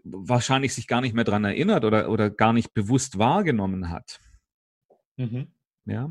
wahrscheinlich 0.05 0.75
sich 0.75 0.87
gar 0.87 1.01
nicht 1.01 1.15
mehr 1.15 1.25
daran 1.25 1.45
erinnert 1.45 1.85
oder, 1.85 2.11
oder 2.11 2.31
gar 2.31 2.53
nicht 2.53 2.75
bewusst 2.75 3.19
wahrgenommen 3.19 3.91
hat. 3.91 4.21
Mhm. 5.17 5.49
Ja. 5.85 6.11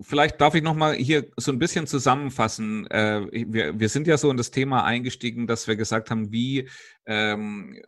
Vielleicht 0.00 0.40
darf 0.42 0.54
ich 0.54 0.62
nochmal 0.62 0.94
hier 0.94 1.26
so 1.38 1.50
ein 1.50 1.58
bisschen 1.58 1.86
zusammenfassen. 1.86 2.86
Äh, 2.88 3.26
wir, 3.32 3.80
wir 3.80 3.88
sind 3.88 4.06
ja 4.06 4.18
so 4.18 4.30
in 4.30 4.36
das 4.36 4.50
Thema 4.50 4.84
eingestiegen, 4.84 5.46
dass 5.46 5.68
wir 5.68 5.76
gesagt 5.76 6.10
haben, 6.10 6.32
wie, 6.32 6.68
ähm, 7.06 7.80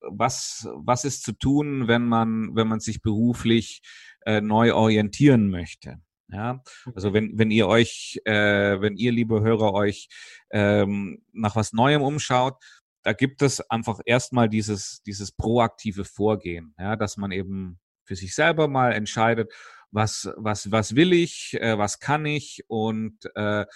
was, 0.00 0.68
was 0.74 1.06
ist 1.06 1.22
zu 1.22 1.32
tun, 1.32 1.88
wenn 1.88 2.06
man, 2.06 2.54
wenn 2.54 2.68
man 2.68 2.80
sich 2.80 3.00
beruflich 3.00 3.80
äh, 4.26 4.42
neu 4.42 4.74
orientieren 4.74 5.48
möchte. 5.48 6.00
Ja, 6.28 6.62
also 6.94 7.12
wenn, 7.12 7.38
wenn 7.38 7.50
ihr 7.50 7.68
euch, 7.68 8.20
äh, 8.24 8.80
wenn 8.80 8.96
ihr, 8.96 9.12
liebe 9.12 9.40
Hörer, 9.40 9.72
euch 9.72 10.08
ähm, 10.50 11.22
nach 11.32 11.54
was 11.54 11.72
Neuem 11.72 12.02
umschaut, 12.02 12.56
da 13.04 13.12
gibt 13.12 13.42
es 13.42 13.60
einfach 13.70 14.00
erstmal 14.04 14.48
dieses, 14.48 15.02
dieses 15.02 15.30
proaktive 15.30 16.04
Vorgehen, 16.04 16.74
ja, 16.78 16.96
dass 16.96 17.16
man 17.16 17.30
eben 17.30 17.78
für 18.04 18.16
sich 18.16 18.34
selber 18.34 18.66
mal 18.66 18.92
entscheidet, 18.92 19.52
was, 19.90 20.28
was, 20.36 20.70
was 20.72 20.96
will 20.96 21.12
ich, 21.12 21.54
äh, 21.60 21.78
was 21.78 22.00
kann 22.00 22.26
ich 22.26 22.64
und 22.66 23.18
äh, 23.36 23.66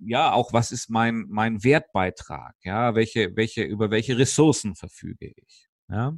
ja, 0.00 0.32
auch 0.32 0.52
was 0.52 0.72
ist 0.72 0.88
mein, 0.88 1.26
mein 1.28 1.62
Wertbeitrag, 1.62 2.54
ja, 2.62 2.94
welche, 2.94 3.36
welche, 3.36 3.62
über 3.62 3.90
welche 3.90 4.18
Ressourcen 4.18 4.74
verfüge 4.74 5.32
ich, 5.36 5.68
ja. 5.88 6.16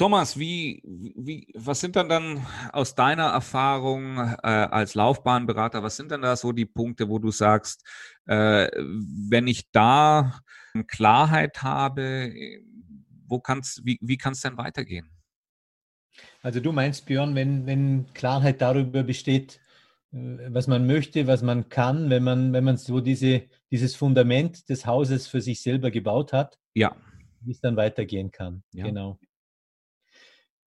Thomas, 0.00 0.38
wie, 0.38 0.80
wie, 0.82 1.46
was 1.54 1.80
sind 1.80 1.94
dann 1.94 2.08
dann 2.08 2.46
aus 2.72 2.94
deiner 2.94 3.26
Erfahrung 3.26 4.16
äh, 4.16 4.46
als 4.46 4.94
Laufbahnberater, 4.94 5.82
was 5.82 5.98
sind 5.98 6.10
denn 6.10 6.22
da 6.22 6.36
so 6.36 6.52
die 6.52 6.64
Punkte, 6.64 7.10
wo 7.10 7.18
du 7.18 7.30
sagst, 7.30 7.86
äh, 8.24 8.70
wenn 9.28 9.46
ich 9.46 9.70
da 9.72 10.40
Klarheit 10.86 11.62
habe, 11.62 12.32
wo 13.26 13.40
kann's, 13.40 13.82
wie, 13.84 13.98
wie 14.00 14.16
kann 14.16 14.32
es 14.32 14.40
denn 14.40 14.56
weitergehen? 14.56 15.10
Also 16.42 16.60
du 16.60 16.72
meinst, 16.72 17.04
Björn, 17.04 17.34
wenn, 17.34 17.66
wenn 17.66 18.06
Klarheit 18.14 18.62
darüber 18.62 19.02
besteht, 19.02 19.60
äh, 20.12 20.38
was 20.48 20.66
man 20.66 20.86
möchte, 20.86 21.26
was 21.26 21.42
man 21.42 21.68
kann, 21.68 22.08
wenn 22.08 22.24
man, 22.24 22.54
wenn 22.54 22.64
man 22.64 22.78
so 22.78 23.02
diese, 23.02 23.42
dieses 23.70 23.96
Fundament 23.96 24.66
des 24.70 24.86
Hauses 24.86 25.28
für 25.28 25.42
sich 25.42 25.60
selber 25.60 25.90
gebaut 25.90 26.32
hat, 26.32 26.58
ja. 26.72 26.96
wie 27.42 27.50
es 27.50 27.60
dann 27.60 27.76
weitergehen 27.76 28.30
kann. 28.30 28.62
Ja. 28.72 28.86
Genau. 28.86 29.18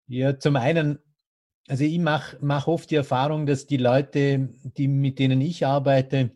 Ja, 0.08 0.38
zum 0.38 0.56
einen, 0.56 1.00
also 1.68 1.84
ich 1.84 2.00
mache 2.00 2.38
mach 2.42 2.68
oft 2.68 2.92
die 2.92 2.96
Erfahrung, 2.96 3.46
dass 3.46 3.68
die 3.68 3.78
Leute, 3.78 4.50
die, 4.78 4.88
mit 4.88 5.20
denen 5.20 5.42
ich 5.42 5.66
arbeite, 5.66 6.32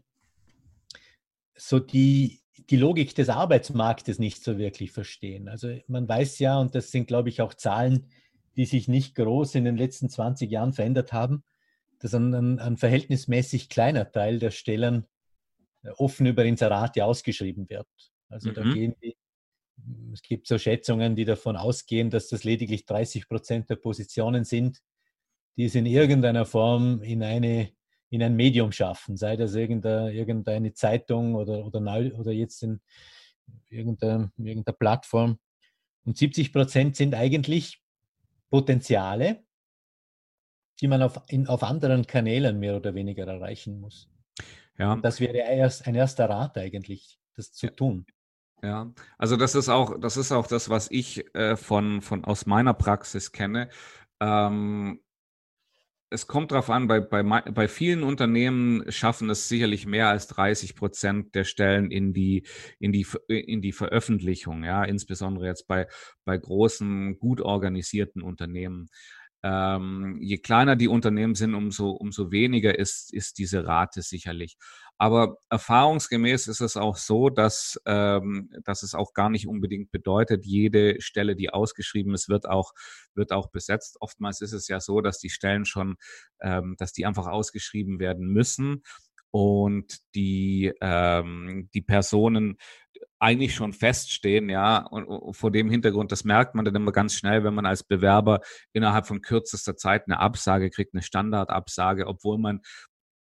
so 1.56 1.80
die, 1.80 2.42
die 2.70 2.78
Logik 2.78 3.16
des 3.16 3.30
Arbeitsmarktes 3.30 4.20
nicht 4.20 4.44
so 4.44 4.58
wirklich 4.58 4.92
verstehen. 4.92 5.50
Also 5.50 5.76
man 5.88 6.08
weiß 6.08 6.40
ja, 6.40 6.60
und 6.60 6.76
das 6.76 6.92
sind, 6.92 7.08
glaube 7.08 7.30
ich, 7.30 7.42
auch 7.42 7.54
Zahlen, 7.54 8.08
die 8.56 8.66
sich 8.66 8.88
nicht 8.88 9.16
groß 9.16 9.56
in 9.56 9.66
den 9.66 9.78
letzten 9.78 10.10
20 10.10 10.50
Jahren 10.50 10.74
verändert 10.74 11.14
haben, 11.14 11.44
dass 12.00 12.14
ein, 12.14 12.34
ein, 12.34 12.60
ein 12.60 12.78
verhältnismäßig 12.78 13.70
kleiner 13.70 14.12
Teil 14.12 14.40
der 14.40 14.52
Stellen 14.52 15.06
äh, 15.84 15.90
offen 15.98 16.26
über 16.26 16.46
Inserate 16.46 17.06
ausgeschrieben 17.06 17.70
wird. 17.70 17.88
Also 18.30 18.50
mhm. 18.50 18.54
da 18.54 18.64
gehen 18.64 18.96
die 19.02 19.17
es 20.14 20.22
gibt 20.22 20.48
so 20.48 20.58
Schätzungen, 20.58 21.16
die 21.16 21.26
davon 21.26 21.56
ausgehen, 21.56 22.10
dass 22.10 22.28
das 22.28 22.44
lediglich 22.44 22.86
30 22.86 23.28
Prozent 23.28 23.70
der 23.70 23.76
Positionen 23.76 24.44
sind, 24.44 24.80
die 25.56 25.66
es 25.66 25.76
in 25.76 25.86
irgendeiner 25.86 26.46
Form 26.46 27.02
in, 27.02 27.24
eine, 27.24 27.72
in 28.10 28.24
ein 28.24 28.36
Medium 28.36 28.72
schaffen, 28.72 29.18
sei 29.18 29.36
das 29.36 29.56
irgendeine, 29.56 30.14
irgendeine 30.14 30.74
Zeitung 30.74 31.36
oder, 31.36 31.66
oder, 31.66 31.80
oder 31.80 32.32
jetzt 32.32 32.64
in 32.64 32.82
irgendeiner, 33.70 34.32
irgendeiner 34.38 34.78
Plattform. 34.78 35.40
Und 36.06 36.18
70 36.18 36.54
Prozent 36.54 36.96
sind 36.96 37.16
eigentlich 37.16 37.82
Potenziale, 38.50 39.44
die 40.80 40.88
man 40.88 41.02
auf, 41.02 41.22
in, 41.28 41.48
auf 41.48 41.64
anderen 41.64 42.06
Kanälen 42.08 42.60
mehr 42.60 42.76
oder 42.76 42.94
weniger 42.94 43.26
erreichen 43.28 43.80
muss. 43.80 44.10
Ja. 44.78 44.94
Und 44.94 45.04
das 45.04 45.20
wäre 45.20 45.38
erst 45.38 45.88
ein 45.88 45.96
erster 45.96 46.30
Rat 46.30 46.58
eigentlich, 46.58 47.20
das 47.36 47.52
zu 47.52 47.68
tun. 47.76 48.06
Ja, 48.64 48.92
also 49.18 49.38
das 49.38 49.54
ist 49.54 49.70
auch, 49.70 50.00
das 50.00 50.18
ist 50.18 50.32
auch 50.32 50.48
das, 50.48 50.70
was 50.70 50.90
ich 50.90 51.34
äh, 51.36 51.56
von, 51.56 52.02
von 52.02 52.26
aus 52.26 52.48
meiner 52.48 52.74
Praxis 52.74 53.32
kenne. 53.32 53.70
Ähm, 54.20 55.00
es 56.10 56.26
kommt 56.26 56.52
darauf 56.52 56.70
an, 56.70 56.88
bei, 56.88 57.02
bei, 57.02 57.22
bei 57.22 57.68
vielen 57.68 58.04
Unternehmen 58.04 58.90
schaffen 58.92 59.30
es 59.30 59.50
sicherlich 59.50 59.86
mehr 59.86 60.08
als 60.08 60.28
30 60.28 60.76
Prozent 60.76 61.36
der 61.36 61.44
Stellen 61.44 61.92
in 61.92 62.14
die, 62.14 62.48
in 62.80 62.94
die, 62.94 63.06
in 63.28 63.62
die 63.62 63.74
Veröffentlichung, 63.74 64.64
ja, 64.64 64.84
insbesondere 64.86 65.48
jetzt 65.48 65.68
bei, 65.68 65.88
bei 66.24 66.38
großen, 66.38 67.20
gut 67.20 67.42
organisierten 67.42 68.22
Unternehmen. 68.22 68.88
Ähm, 69.50 70.18
je 70.20 70.40
kleiner 70.40 70.76
die 70.76 70.90
Unternehmen 70.90 71.34
sind, 71.34 71.56
umso, 71.56 71.92
umso 71.92 72.32
weniger 72.32 72.78
ist, 72.78 73.14
ist 73.14 73.38
diese 73.38 73.66
Rate 73.66 74.02
sicherlich. 74.02 74.58
Aber 74.98 75.38
erfahrungsgemäß 75.50 76.48
ist 76.48 76.60
es 76.60 76.76
auch 76.76 76.98
so, 76.98 77.30
dass, 77.30 77.80
ähm, 77.86 78.50
dass 78.66 78.84
es 78.84 78.94
auch 78.94 79.14
gar 79.14 79.30
nicht 79.30 79.48
unbedingt 79.48 79.90
bedeutet, 79.92 80.46
jede 80.46 81.00
Stelle, 81.00 81.38
die 81.38 81.50
ausgeschrieben 81.50 82.14
ist, 82.14 82.28
wird 82.28 82.50
auch, 82.50 82.74
wird 83.16 83.32
auch 83.32 83.48
besetzt. 83.50 83.96
Oftmals 84.02 84.42
ist 84.42 84.52
es 84.52 84.68
ja 84.68 84.82
so, 84.82 85.00
dass 85.00 85.18
die 85.20 85.30
Stellen 85.30 85.64
schon, 85.64 85.96
ähm, 86.42 86.76
dass 86.78 86.92
die 86.92 87.06
einfach 87.06 87.28
ausgeschrieben 87.28 88.00
werden 88.00 88.28
müssen 88.28 88.84
und 89.32 90.00
die, 90.14 90.74
ähm, 90.82 91.70
die 91.74 91.82
Personen 91.84 92.58
eigentlich 93.20 93.56
schon 93.56 93.74
feststehen, 93.74 94.50
ja, 94.50 94.86
und, 94.86 95.34
vor 95.36 95.52
dem 95.52 95.70
Hintergrund, 95.70 96.12
das 96.12 96.24
merkt 96.24 96.56
man 96.56 96.66
dann 96.66 96.76
immer 96.76 96.92
ganz 96.92 97.14
schnell, 97.14 97.44
wenn 97.44 97.54
man 97.54 97.66
als 97.66 97.84
Bewerber 97.84 98.42
innerhalb 98.74 99.08
von 99.08 99.22
kürzester 99.22 99.76
Zeit 99.76 100.04
eine 100.06 100.20
Absage 100.20 100.70
kriegt, 100.70 100.94
eine 100.94 101.02
Standardabsage, 101.02 102.08
obwohl 102.08 102.38
man 102.38 102.62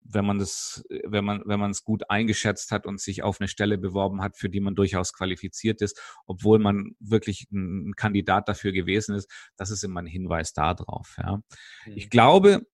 wenn 0.04 0.24
man 0.24 0.38
das, 0.38 0.84
wenn 1.04 1.24
man, 1.24 1.42
wenn 1.46 1.60
man 1.60 1.70
es 1.70 1.84
gut 1.84 2.10
eingeschätzt 2.10 2.72
hat 2.72 2.86
und 2.86 3.00
sich 3.00 3.22
auf 3.22 3.40
eine 3.40 3.48
Stelle 3.48 3.78
beworben 3.78 4.22
hat, 4.22 4.36
für 4.36 4.48
die 4.48 4.60
man 4.60 4.74
durchaus 4.74 5.12
qualifiziert 5.12 5.80
ist, 5.80 6.00
obwohl 6.26 6.58
man 6.58 6.96
wirklich 6.98 7.46
ein, 7.52 7.94
Kandidat 7.96 8.48
dafür 8.48 8.72
gewesen 8.72 9.14
ist, 9.14 9.30
das 9.56 9.70
ist 9.70 9.84
immer 9.84 10.02
ein 10.02 10.06
Hinweis 10.06 10.52
darauf. 10.52 11.16
Ja. 11.18 11.36
Mhm. 11.86 11.92
Ich 11.94 12.10
glaube, 12.10 12.66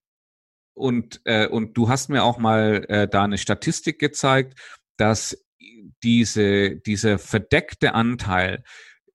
und, 0.73 1.21
äh, 1.25 1.47
und 1.47 1.77
du 1.77 1.89
hast 1.89 2.09
mir 2.09 2.23
auch 2.23 2.37
mal 2.37 2.85
äh, 2.87 3.07
da 3.07 3.23
eine 3.23 3.37
Statistik 3.37 3.99
gezeigt, 3.99 4.59
dass 4.97 5.37
diese, 6.03 6.77
dieser 6.77 7.19
verdeckte 7.19 7.93
Anteil, 7.93 8.63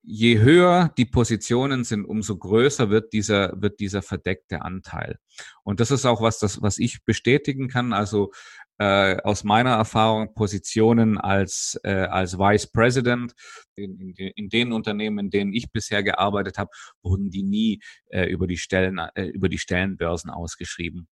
je 0.02 0.38
höher 0.38 0.92
die 0.98 1.06
Positionen 1.06 1.84
sind, 1.84 2.04
umso 2.04 2.36
größer 2.36 2.90
wird 2.90 3.12
dieser, 3.12 3.60
wird 3.60 3.80
dieser 3.80 4.02
verdeckte 4.02 4.62
Anteil. 4.62 5.18
Und 5.62 5.80
das 5.80 5.90
ist 5.90 6.04
auch 6.04 6.20
was, 6.20 6.38
das, 6.38 6.60
was 6.60 6.78
ich 6.78 7.04
bestätigen 7.04 7.68
kann. 7.68 7.92
Also 7.92 8.30
äh, 8.78 9.16
aus 9.22 9.44
meiner 9.44 9.70
Erfahrung 9.70 10.34
Positionen 10.34 11.16
als, 11.16 11.80
äh, 11.84 11.90
als 11.90 12.38
Vice 12.38 12.66
President 12.66 13.32
in, 13.76 13.98
in, 13.98 14.14
in, 14.14 14.48
den 14.48 14.72
Unternehmen, 14.72 15.18
in 15.18 15.30
denen 15.30 15.52
ich 15.52 15.70
bisher 15.72 16.02
gearbeitet 16.02 16.58
habe, 16.58 16.70
wurden 17.02 17.30
die 17.30 17.42
nie 17.42 17.80
äh, 18.08 18.26
über 18.26 18.46
die 18.46 18.58
Stellen, 18.58 18.98
äh, 18.98 19.26
über 19.26 19.48
die 19.48 19.58
Stellenbörsen 19.58 20.30
ausgeschrieben. 20.30 21.08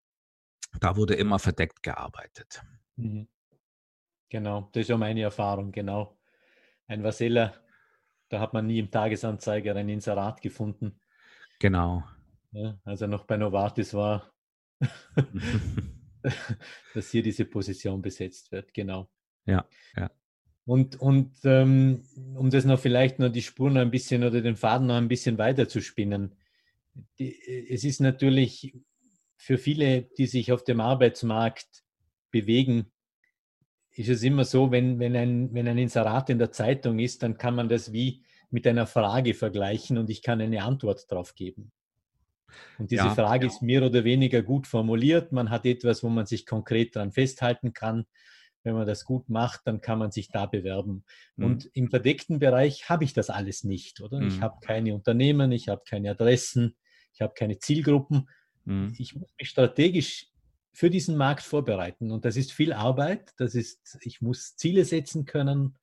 Da 0.80 0.96
wurde 0.96 1.14
immer 1.14 1.38
verdeckt 1.38 1.82
gearbeitet. 1.82 2.62
Mhm. 2.96 3.28
Genau, 4.32 4.70
das 4.72 4.80
ist 4.80 4.88
ja 4.88 4.96
meine 4.96 5.20
Erfahrung, 5.20 5.72
genau. 5.72 6.16
Ein 6.86 7.04
Vaseller, 7.04 7.52
da 8.30 8.40
hat 8.40 8.54
man 8.54 8.66
nie 8.66 8.78
im 8.78 8.90
Tagesanzeiger 8.90 9.76
ein 9.76 9.90
Inserat 9.90 10.40
gefunden. 10.40 10.98
Genau. 11.58 12.02
Ja, 12.52 12.80
als 12.82 13.02
er 13.02 13.08
noch 13.08 13.24
bei 13.24 13.36
Novartis 13.36 13.92
war, 13.92 14.32
dass 16.94 17.10
hier 17.10 17.22
diese 17.22 17.44
Position 17.44 18.00
besetzt 18.00 18.50
wird, 18.52 18.72
genau. 18.72 19.10
Ja, 19.44 19.66
ja. 19.98 20.10
Und, 20.64 20.98
und 20.98 21.36
ähm, 21.44 22.06
um 22.34 22.48
das 22.48 22.64
noch 22.64 22.80
vielleicht 22.80 23.18
noch 23.18 23.28
die 23.28 23.42
Spuren 23.42 23.76
ein 23.76 23.90
bisschen 23.90 24.24
oder 24.24 24.40
den 24.40 24.56
Faden 24.56 24.86
noch 24.86 24.96
ein 24.96 25.08
bisschen 25.08 25.36
weiter 25.36 25.68
zu 25.68 25.82
spinnen. 25.82 26.36
Die, 27.18 27.68
es 27.68 27.84
ist 27.84 28.00
natürlich 28.00 28.78
für 29.36 29.58
viele, 29.58 30.04
die 30.16 30.26
sich 30.26 30.52
auf 30.52 30.64
dem 30.64 30.80
Arbeitsmarkt 30.80 31.84
bewegen, 32.30 32.91
ist 33.94 34.08
es 34.08 34.22
immer 34.22 34.44
so, 34.44 34.70
wenn, 34.70 34.98
wenn, 34.98 35.14
ein, 35.16 35.52
wenn 35.52 35.68
ein 35.68 35.78
Inserat 35.78 36.30
in 36.30 36.38
der 36.38 36.50
Zeitung 36.50 36.98
ist, 36.98 37.22
dann 37.22 37.36
kann 37.36 37.54
man 37.54 37.68
das 37.68 37.92
wie 37.92 38.24
mit 38.50 38.66
einer 38.66 38.86
Frage 38.86 39.34
vergleichen 39.34 39.98
und 39.98 40.10
ich 40.10 40.22
kann 40.22 40.40
eine 40.40 40.62
Antwort 40.62 41.10
darauf 41.10 41.34
geben. 41.34 41.72
Und 42.78 42.90
diese 42.90 43.04
ja, 43.04 43.14
Frage 43.14 43.46
ja. 43.46 43.52
ist 43.52 43.62
mehr 43.62 43.82
oder 43.82 44.04
weniger 44.04 44.42
gut 44.42 44.66
formuliert. 44.66 45.32
Man 45.32 45.50
hat 45.50 45.64
etwas, 45.64 46.02
wo 46.02 46.08
man 46.08 46.26
sich 46.26 46.44
konkret 46.46 46.96
daran 46.96 47.12
festhalten 47.12 47.72
kann. 47.72 48.04
Wenn 48.62 48.74
man 48.74 48.86
das 48.86 49.04
gut 49.04 49.28
macht, 49.28 49.62
dann 49.64 49.80
kann 49.80 49.98
man 49.98 50.12
sich 50.12 50.28
da 50.28 50.46
bewerben. 50.46 51.04
Mhm. 51.36 51.44
Und 51.44 51.70
im 51.72 51.88
verdeckten 51.88 52.38
Bereich 52.38 52.88
habe 52.88 53.04
ich 53.04 53.12
das 53.12 53.30
alles 53.30 53.64
nicht, 53.64 54.00
oder? 54.00 54.20
Mhm. 54.20 54.28
Ich 54.28 54.40
habe 54.40 54.58
keine 54.62 54.94
Unternehmen, 54.94 55.50
ich 55.50 55.68
habe 55.68 55.82
keine 55.88 56.10
Adressen, 56.10 56.76
ich 57.12 57.22
habe 57.22 57.32
keine 57.34 57.58
Zielgruppen. 57.58 58.28
Mhm. 58.64 58.94
Ich 58.98 59.16
muss 59.16 59.30
mich 59.38 59.48
strategisch 59.48 60.31
für 60.72 60.90
diesen 60.90 61.16
Markt 61.16 61.42
vorbereiten. 61.42 62.10
Und 62.10 62.24
das 62.24 62.36
ist 62.36 62.52
viel 62.52 62.72
Arbeit. 62.72 63.34
Das 63.36 63.54
ist, 63.54 63.98
ich 64.02 64.22
muss 64.22 64.56
Ziele 64.56 64.84
setzen 64.84 65.26
können. 65.26 65.76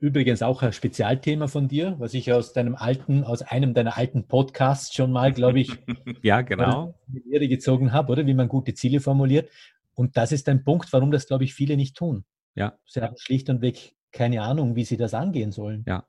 Übrigens 0.00 0.42
auch 0.42 0.62
ein 0.62 0.72
Spezialthema 0.72 1.46
von 1.46 1.68
dir, 1.68 1.94
was 1.98 2.14
ich 2.14 2.32
aus 2.32 2.52
deinem 2.52 2.74
alten, 2.74 3.22
aus 3.22 3.42
einem 3.42 3.74
deiner 3.74 3.96
alten 3.96 4.26
Podcasts 4.26 4.92
schon 4.92 5.12
mal, 5.12 5.32
glaube 5.32 5.60
ich, 5.60 5.70
ja, 6.22 6.40
genau. 6.40 6.98
in 7.06 7.22
die 7.22 7.28
Lehre 7.28 7.48
gezogen 7.48 7.92
habe, 7.92 8.10
oder? 8.10 8.26
Wie 8.26 8.34
man 8.34 8.48
gute 8.48 8.74
Ziele 8.74 9.00
formuliert. 9.00 9.50
Und 9.94 10.16
das 10.16 10.32
ist 10.32 10.48
ein 10.48 10.64
Punkt, 10.64 10.92
warum 10.92 11.10
das, 11.10 11.26
glaube 11.26 11.44
ich, 11.44 11.54
viele 11.54 11.76
nicht 11.76 11.96
tun. 11.96 12.24
Ja. 12.54 12.76
Sie 12.86 13.00
haben 13.00 13.16
schlicht 13.18 13.50
und 13.50 13.62
weg 13.62 13.94
keine 14.10 14.42
Ahnung, 14.42 14.74
wie 14.74 14.84
sie 14.84 14.96
das 14.96 15.14
angehen 15.14 15.52
sollen. 15.52 15.84
Ja. 15.86 16.06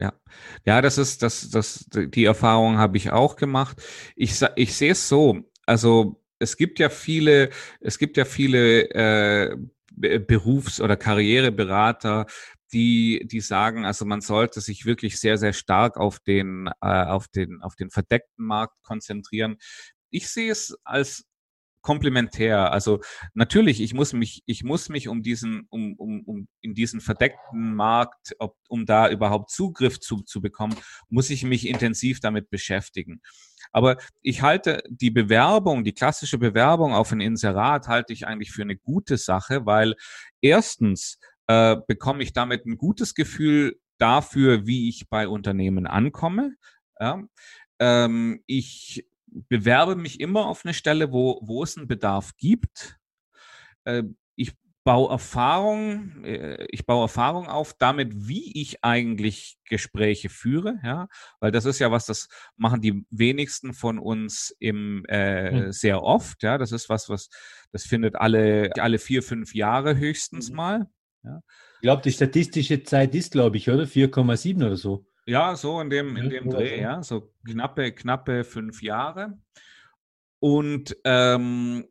Ja, 0.00 0.14
ja, 0.64 0.80
das 0.80 0.96
ist, 0.96 1.22
das, 1.22 1.50
das, 1.50 1.86
die 1.92 2.24
Erfahrung 2.24 2.78
habe 2.78 2.96
ich 2.96 3.10
auch 3.10 3.36
gemacht. 3.36 3.82
Ich, 4.16 4.40
ich 4.56 4.74
sehe 4.74 4.92
es 4.92 5.10
so. 5.10 5.40
Also 5.66 6.22
es 6.40 6.56
gibt 6.56 6.78
ja 6.78 6.88
viele, 6.88 7.50
es 7.80 7.98
gibt 7.98 8.16
ja 8.16 8.24
viele 8.24 8.90
äh, 8.90 9.56
Berufs- 9.92 10.80
oder 10.80 10.96
Karriereberater, 10.96 12.26
die, 12.72 13.26
die 13.30 13.40
sagen, 13.40 13.84
also 13.84 14.04
man 14.04 14.20
sollte 14.20 14.60
sich 14.60 14.86
wirklich 14.86 15.20
sehr, 15.20 15.38
sehr 15.38 15.52
stark 15.52 15.96
auf 15.96 16.18
den, 16.20 16.68
äh, 16.80 17.04
auf 17.04 17.28
den, 17.28 17.60
auf 17.62 17.76
den 17.76 17.90
verdeckten 17.90 18.46
Markt 18.46 18.82
konzentrieren. 18.82 19.56
Ich 20.10 20.28
sehe 20.28 20.50
es 20.50 20.76
als 20.84 21.24
komplementär. 21.82 22.72
Also 22.72 23.00
natürlich, 23.34 23.80
ich 23.80 23.94
muss 23.94 24.12
mich, 24.12 24.42
ich 24.46 24.64
muss 24.64 24.88
mich 24.88 25.08
um 25.08 25.22
diesen, 25.22 25.66
um, 25.70 25.94
um, 25.96 26.22
um 26.24 26.48
in 26.60 26.74
diesen 26.74 27.00
verdeckten 27.00 27.74
Markt, 27.74 28.34
ob, 28.38 28.56
um 28.68 28.86
da 28.86 29.10
überhaupt 29.10 29.50
Zugriff 29.50 29.98
zu, 29.98 30.22
zu 30.22 30.40
bekommen, 30.40 30.76
muss 31.08 31.30
ich 31.30 31.44
mich 31.44 31.66
intensiv 31.66 32.20
damit 32.20 32.50
beschäftigen. 32.50 33.20
Aber 33.72 33.96
ich 34.22 34.42
halte 34.42 34.82
die 34.88 35.10
Bewerbung, 35.10 35.84
die 35.84 35.94
klassische 35.94 36.38
Bewerbung 36.38 36.92
auf 36.92 37.12
ein 37.12 37.20
Inserat 37.20 37.88
halte 37.88 38.12
ich 38.12 38.26
eigentlich 38.26 38.50
für 38.50 38.62
eine 38.62 38.76
gute 38.76 39.16
Sache, 39.16 39.66
weil 39.66 39.94
erstens 40.40 41.18
äh, 41.46 41.76
bekomme 41.86 42.22
ich 42.22 42.32
damit 42.32 42.66
ein 42.66 42.78
gutes 42.78 43.14
Gefühl 43.14 43.78
dafür, 43.98 44.66
wie 44.66 44.88
ich 44.88 45.08
bei 45.08 45.28
Unternehmen 45.28 45.86
ankomme. 45.86 46.56
Ja. 46.98 47.22
Ähm, 47.78 48.42
ich 48.46 49.06
bewerbe 49.26 49.96
mich 49.96 50.20
immer 50.20 50.46
auf 50.46 50.64
eine 50.64 50.74
Stelle, 50.74 51.12
wo, 51.12 51.40
wo 51.42 51.62
es 51.62 51.76
einen 51.76 51.86
Bedarf 51.86 52.36
gibt. 52.36 52.98
Äh, 53.84 54.02
baue 54.84 55.10
Erfahrung, 55.10 56.24
äh, 56.24 56.66
ich 56.70 56.86
baue 56.86 57.02
Erfahrung 57.02 57.48
auf 57.48 57.74
damit, 57.78 58.28
wie 58.28 58.60
ich 58.60 58.82
eigentlich 58.82 59.58
Gespräche 59.64 60.28
führe, 60.28 60.80
ja, 60.82 61.08
weil 61.40 61.50
das 61.50 61.64
ist 61.64 61.78
ja 61.78 61.90
was, 61.90 62.06
das 62.06 62.28
machen 62.56 62.80
die 62.80 63.04
wenigsten 63.10 63.74
von 63.74 63.98
uns 63.98 64.54
im 64.58 65.04
äh, 65.08 65.50
mhm. 65.50 65.72
sehr 65.72 66.02
oft, 66.02 66.42
ja, 66.42 66.58
das 66.58 66.72
ist 66.72 66.88
was, 66.88 67.08
was 67.08 67.28
das 67.72 67.84
findet 67.84 68.16
alle 68.16 68.70
alle 68.78 68.98
vier 68.98 69.22
fünf 69.22 69.54
Jahre 69.54 69.96
höchstens 69.96 70.50
mhm. 70.50 70.56
mal. 70.56 70.90
Ja. 71.22 71.40
Ich 71.76 71.82
glaube, 71.82 72.02
die 72.02 72.12
statistische 72.12 72.82
Zeit 72.82 73.14
ist, 73.14 73.32
glaube 73.32 73.56
ich, 73.56 73.70
oder 73.70 73.84
4,7 73.84 74.56
oder 74.56 74.76
so. 74.76 75.06
Ja, 75.26 75.54
so 75.56 75.80
in 75.80 75.90
dem, 75.90 76.16
in 76.16 76.28
dem 76.28 76.50
Dreh, 76.50 76.80
ja, 76.80 77.02
so 77.02 77.32
knappe, 77.46 77.92
knappe 77.92 78.44
fünf 78.44 78.82
Jahre. 78.82 79.38
Und, 80.40 80.96
ähm, 81.04 81.86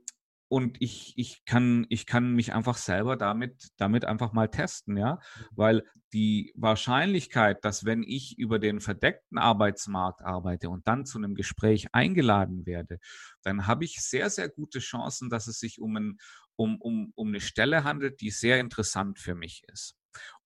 und 0.50 0.82
ich, 0.82 1.14
ich, 1.16 1.46
kann, 1.46 1.86
ich 1.90 2.08
kann 2.08 2.34
mich 2.34 2.54
einfach 2.54 2.78
selber 2.78 3.16
damit, 3.16 3.70
damit 3.78 4.04
einfach 4.04 4.34
mal 4.34 4.48
testen, 4.48 4.98
ja, 4.98 5.16
mhm. 5.16 5.46
weil 5.52 5.84
die 6.12 6.52
Wahrscheinlichkeit, 6.56 7.64
dass 7.64 7.86
wenn 7.86 8.02
ich 8.02 8.38
über 8.40 8.58
den 8.58 8.82
verdeckten 8.82 9.38
Arbeitsmarkt 9.38 10.22
arbeite 10.22 10.70
und 10.70 10.88
dann 10.88 11.06
zu 11.06 11.20
einem 11.20 11.36
Gespräch 11.36 11.94
eingeladen 11.94 12.66
werde, 12.66 13.00
dann 13.44 13.68
habe 13.68 13.86
ich 13.86 14.02
sehr, 14.02 14.32
sehr 14.32 14.50
gute 14.50 14.80
Chancen, 14.80 15.30
dass 15.30 15.48
es 15.48 15.60
sich 15.60 15.80
um, 15.80 15.96
ein, 15.96 16.18
um, 16.56 16.82
um, 16.82 17.14
um 17.16 17.28
eine 17.28 17.42
Stelle 17.42 17.84
handelt, 17.84 18.20
die 18.22 18.32
sehr 18.32 18.60
interessant 18.60 19.20
für 19.20 19.36
mich 19.36 19.64
ist. 19.72 19.96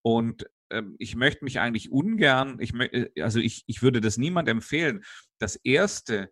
Und 0.02 0.46
ähm, 0.70 0.98
ich 1.00 1.16
möchte 1.16 1.46
mich 1.46 1.62
eigentlich 1.62 1.92
ungern, 1.92 2.58
ich, 2.60 2.74
äh, 2.74 3.10
also 3.22 3.39
ich, 3.39 3.63
ich 3.68 3.82
würde 3.82 4.02
das 4.02 4.18
niemand 4.18 4.50
empfehlen, 4.50 5.02
das 5.39 5.56
erste 5.56 6.30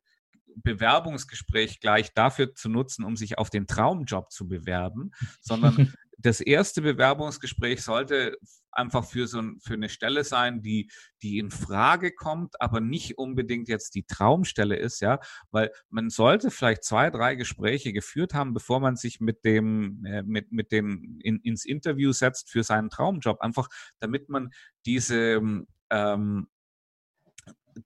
Bewerbungsgespräch 0.55 1.79
gleich 1.79 2.13
dafür 2.13 2.53
zu 2.53 2.69
nutzen, 2.69 3.05
um 3.05 3.15
sich 3.15 3.37
auf 3.37 3.49
den 3.49 3.67
Traumjob 3.67 4.31
zu 4.31 4.47
bewerben, 4.47 5.11
sondern 5.41 5.93
das 6.17 6.39
erste 6.39 6.81
Bewerbungsgespräch 6.81 7.81
sollte 7.81 8.37
einfach 8.71 9.05
für 9.05 9.27
so 9.27 9.39
ein, 9.39 9.59
für 9.59 9.73
eine 9.73 9.89
Stelle 9.89 10.23
sein, 10.23 10.61
die, 10.61 10.89
die 11.21 11.39
in 11.39 11.51
Frage 11.51 12.11
kommt, 12.11 12.61
aber 12.61 12.79
nicht 12.79 13.17
unbedingt 13.17 13.67
jetzt 13.67 13.95
die 13.95 14.05
Traumstelle 14.05 14.77
ist, 14.77 15.01
ja, 15.01 15.19
weil 15.51 15.71
man 15.89 16.09
sollte 16.09 16.51
vielleicht 16.51 16.83
zwei, 16.83 17.09
drei 17.09 17.35
Gespräche 17.35 17.91
geführt 17.93 18.33
haben, 18.33 18.53
bevor 18.53 18.79
man 18.79 18.95
sich 18.95 19.19
mit 19.19 19.43
dem, 19.43 20.05
äh, 20.05 20.23
mit, 20.23 20.51
mit 20.51 20.71
dem 20.71 21.19
in, 21.21 21.39
ins 21.39 21.65
Interview 21.65 22.11
setzt 22.11 22.49
für 22.49 22.63
seinen 22.63 22.89
Traumjob, 22.89 23.41
einfach 23.41 23.67
damit 23.99 24.29
man 24.29 24.51
diese, 24.85 25.41
ähm, 25.89 26.47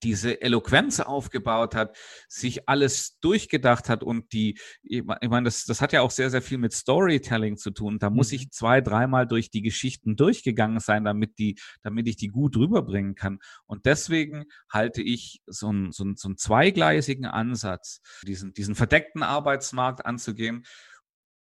diese 0.04 0.42
Eloquenz 0.42 1.00
aufgebaut 1.00 1.76
hat, 1.76 1.98
sich 2.28 2.68
alles 2.68 3.20
durchgedacht 3.20 3.90
hat 3.90 4.04
und 4.04 4.34
die, 4.34 4.60
ich 4.84 5.04
meine, 5.04 5.44
das, 5.44 5.66
das 5.66 5.82
hat 5.82 5.94
ja 5.94 6.02
auch 6.02 6.12
sehr, 6.12 6.30
sehr 6.30 6.42
viel 6.42 6.58
mit 6.58 6.74
Storytelling 6.74 7.58
zu 7.58 7.72
tun. 7.72 8.00
Da 8.00 8.10
muss 8.10 8.32
mhm. 8.32 8.36
ich 8.36 8.52
zwei, 8.52 8.82
dreimal 8.82 9.28
durch 9.28 9.50
die 9.50 9.62
Geschichten 9.62 10.16
durchgegangen 10.16 10.80
sein, 10.80 11.04
damit 11.04 11.38
die, 11.40 11.60
damit 11.82 12.08
ich 12.08 12.18
die 12.18 12.30
gut 12.30 12.58
rüberbringen 12.58 13.16
kann. 13.16 13.40
Und 13.66 13.86
deswegen 13.86 14.46
halte 14.70 15.02
ich 15.02 15.42
so 15.46 15.70
einen, 15.70 15.92
so 15.92 16.04
einen, 16.04 16.16
so 16.16 16.28
einen 16.28 16.38
zweigleisigen 16.38 17.26
Ansatz, 17.26 18.02
diesen, 18.24 18.54
diesen 18.54 18.76
verdeckten 18.76 19.24
Arbeitsmarkt 19.24 20.06
anzugehen, 20.06 20.66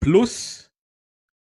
plus 0.00 0.69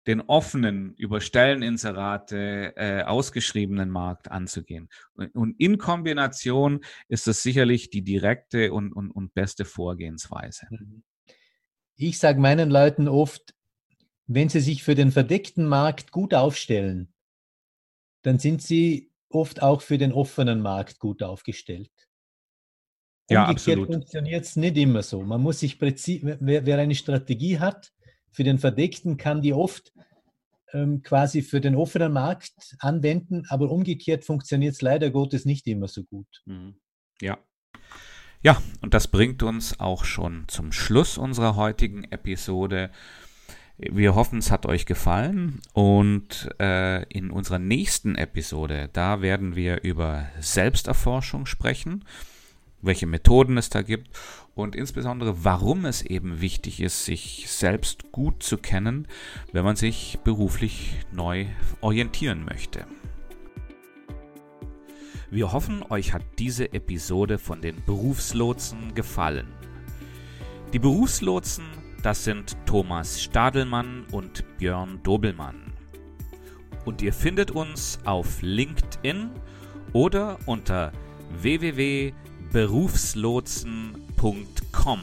den 0.08 0.22
offenen, 0.22 0.94
über 0.96 1.22
Stelleninserate 1.22 2.74
äh, 2.76 3.04
ausgeschriebenen 3.04 3.90
Markt 3.90 4.30
anzugehen. 4.30 4.90
Und, 5.14 5.34
und, 5.36 5.60
in 5.60 5.78
Kombination 5.78 6.84
ist 7.08 7.28
das 7.28 7.42
sicherlich 7.42 7.90
die 7.90 8.04
direkte 8.04 8.74
und, 8.74 8.92
und, 8.92 9.12
und 9.12 9.34
beste 9.34 9.66
Vorgehensweise. 9.66 10.68
Mhm. 10.70 11.04
Ich 11.96 12.20
sage 12.20 12.40
meinen 12.40 12.70
Leuten 12.70 13.08
oft, 13.08 13.54
wenn 14.26 14.50
sie 14.50 14.60
sich 14.60 14.84
für 14.84 14.96
den 14.96 15.12
verdeckten 15.12 15.66
Markt 15.66 16.12
gut 16.12 16.34
aufstellen, 16.34 17.14
dann 18.24 18.40
sind 18.40 18.62
sie 18.62 19.12
oft 19.30 19.62
auch 19.62 19.82
für 19.82 19.98
den 19.98 20.12
offenen 20.12 20.62
Markt 20.62 21.00
gut 21.00 21.24
aufgestellt. 21.24 21.92
Ja, 23.30 23.48
Umgekehrt 23.50 23.86
funktioniert 23.86 24.46
es 24.46 24.56
nicht 24.56 24.78
immer 24.78 25.02
so. 25.02 25.22
Man 25.24 25.42
muss 25.42 25.60
sich 25.60 25.80
präzise, 25.80 26.38
wer, 26.42 26.66
wer, 26.66 26.78
eine 26.78 26.96
Strategie 26.96 27.60
hat, 27.60 27.94
für 28.34 28.44
den 28.44 28.60
Verdeckten 28.60 29.16
kann 29.18 29.42
die 29.42 29.54
oft 29.54 29.94
ähm, 30.74 31.04
quasi 31.04 31.42
für 31.42 31.62
den 31.62 31.76
offenen 31.76 32.12
Markt 32.12 32.76
anwenden, 32.80 33.44
aber 33.48 33.72
umgekehrt 33.72 34.26
funktioniert 34.26 34.74
es 34.74 34.82
leider 34.82 35.12
Gottes 35.12 35.46
nicht 35.46 35.68
immer 35.68 35.88
so 35.88 36.04
gut. 36.04 36.42
Mhm. 36.46 36.76
Ja. 37.22 37.38
Ja, 38.42 38.62
und 38.82 38.94
das 38.94 39.08
bringt 39.08 39.42
uns 39.42 39.80
auch 39.80 40.04
schon 40.04 40.46
zum 40.48 40.74
Schluss 40.74 41.18
unserer 41.18 41.56
heutigen 41.56 42.04
Episode. 42.06 42.90
Wir 43.78 44.16
hoffen, 44.16 44.40
es 44.40 44.52
hat 44.52 44.66
euch 44.66 44.86
gefallen 44.86 45.62
und 45.72 46.50
äh, 46.60 47.04
in 47.04 47.32
unserer 47.32 47.60
nächsten 47.60 48.16
Episode, 48.16 48.90
da 48.92 49.22
werden 49.22 49.56
wir 49.56 49.84
über 49.84 50.28
Selbsterforschung 50.40 51.46
sprechen 51.46 52.04
welche 52.84 53.08
Methoden 53.08 53.58
es 53.58 53.70
da 53.70 53.82
gibt 53.82 54.10
und 54.54 54.76
insbesondere 54.76 55.44
warum 55.44 55.86
es 55.86 56.04
eben 56.04 56.42
wichtig 56.42 56.82
ist, 56.82 57.06
sich 57.06 57.46
selbst 57.50 58.12
gut 58.12 58.44
zu 58.44 58.58
kennen, 58.58 59.08
wenn 59.52 59.64
man 59.64 59.78
sich 59.78 60.20
beruflich 60.24 61.00
neu 61.12 61.48
orientieren 61.82 62.46
möchte. 62.46 62.86
Wir 65.32 65.52
hoffen, 65.52 65.84
euch 65.90 66.14
hat 66.14 66.22
diese 66.38 66.74
Episode 66.74 67.40
von 67.40 67.62
den 67.62 67.84
Berufslotsen 67.86 68.94
gefallen. 68.94 69.48
Die 70.74 70.80
Berufslotsen, 70.80 71.66
das 72.04 72.24
sind 72.24 72.56
Thomas 72.68 73.22
Stadelmann 73.24 74.06
und 74.12 74.44
Björn 74.58 75.00
Dobelmann. 75.02 75.74
Und 76.86 77.02
ihr 77.02 77.14
findet 77.14 77.50
uns 77.50 77.98
auf 78.04 78.42
LinkedIn 78.42 79.30
oder 79.94 80.38
unter 80.46 80.92
www 81.42 82.14
berufslotsen.com. 82.54 85.02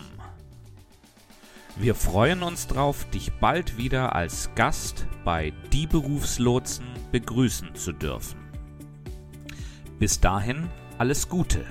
Wir 1.76 1.94
freuen 1.96 2.44
uns 2.44 2.68
darauf, 2.68 3.10
dich 3.10 3.32
bald 3.40 3.76
wieder 3.76 4.14
als 4.14 4.54
Gast 4.54 5.08
bei 5.24 5.52
Die 5.72 5.88
Berufslotsen 5.88 6.86
begrüßen 7.10 7.74
zu 7.74 7.92
dürfen. 7.92 8.38
Bis 9.98 10.20
dahin 10.20 10.68
alles 10.98 11.28
Gute. 11.28 11.66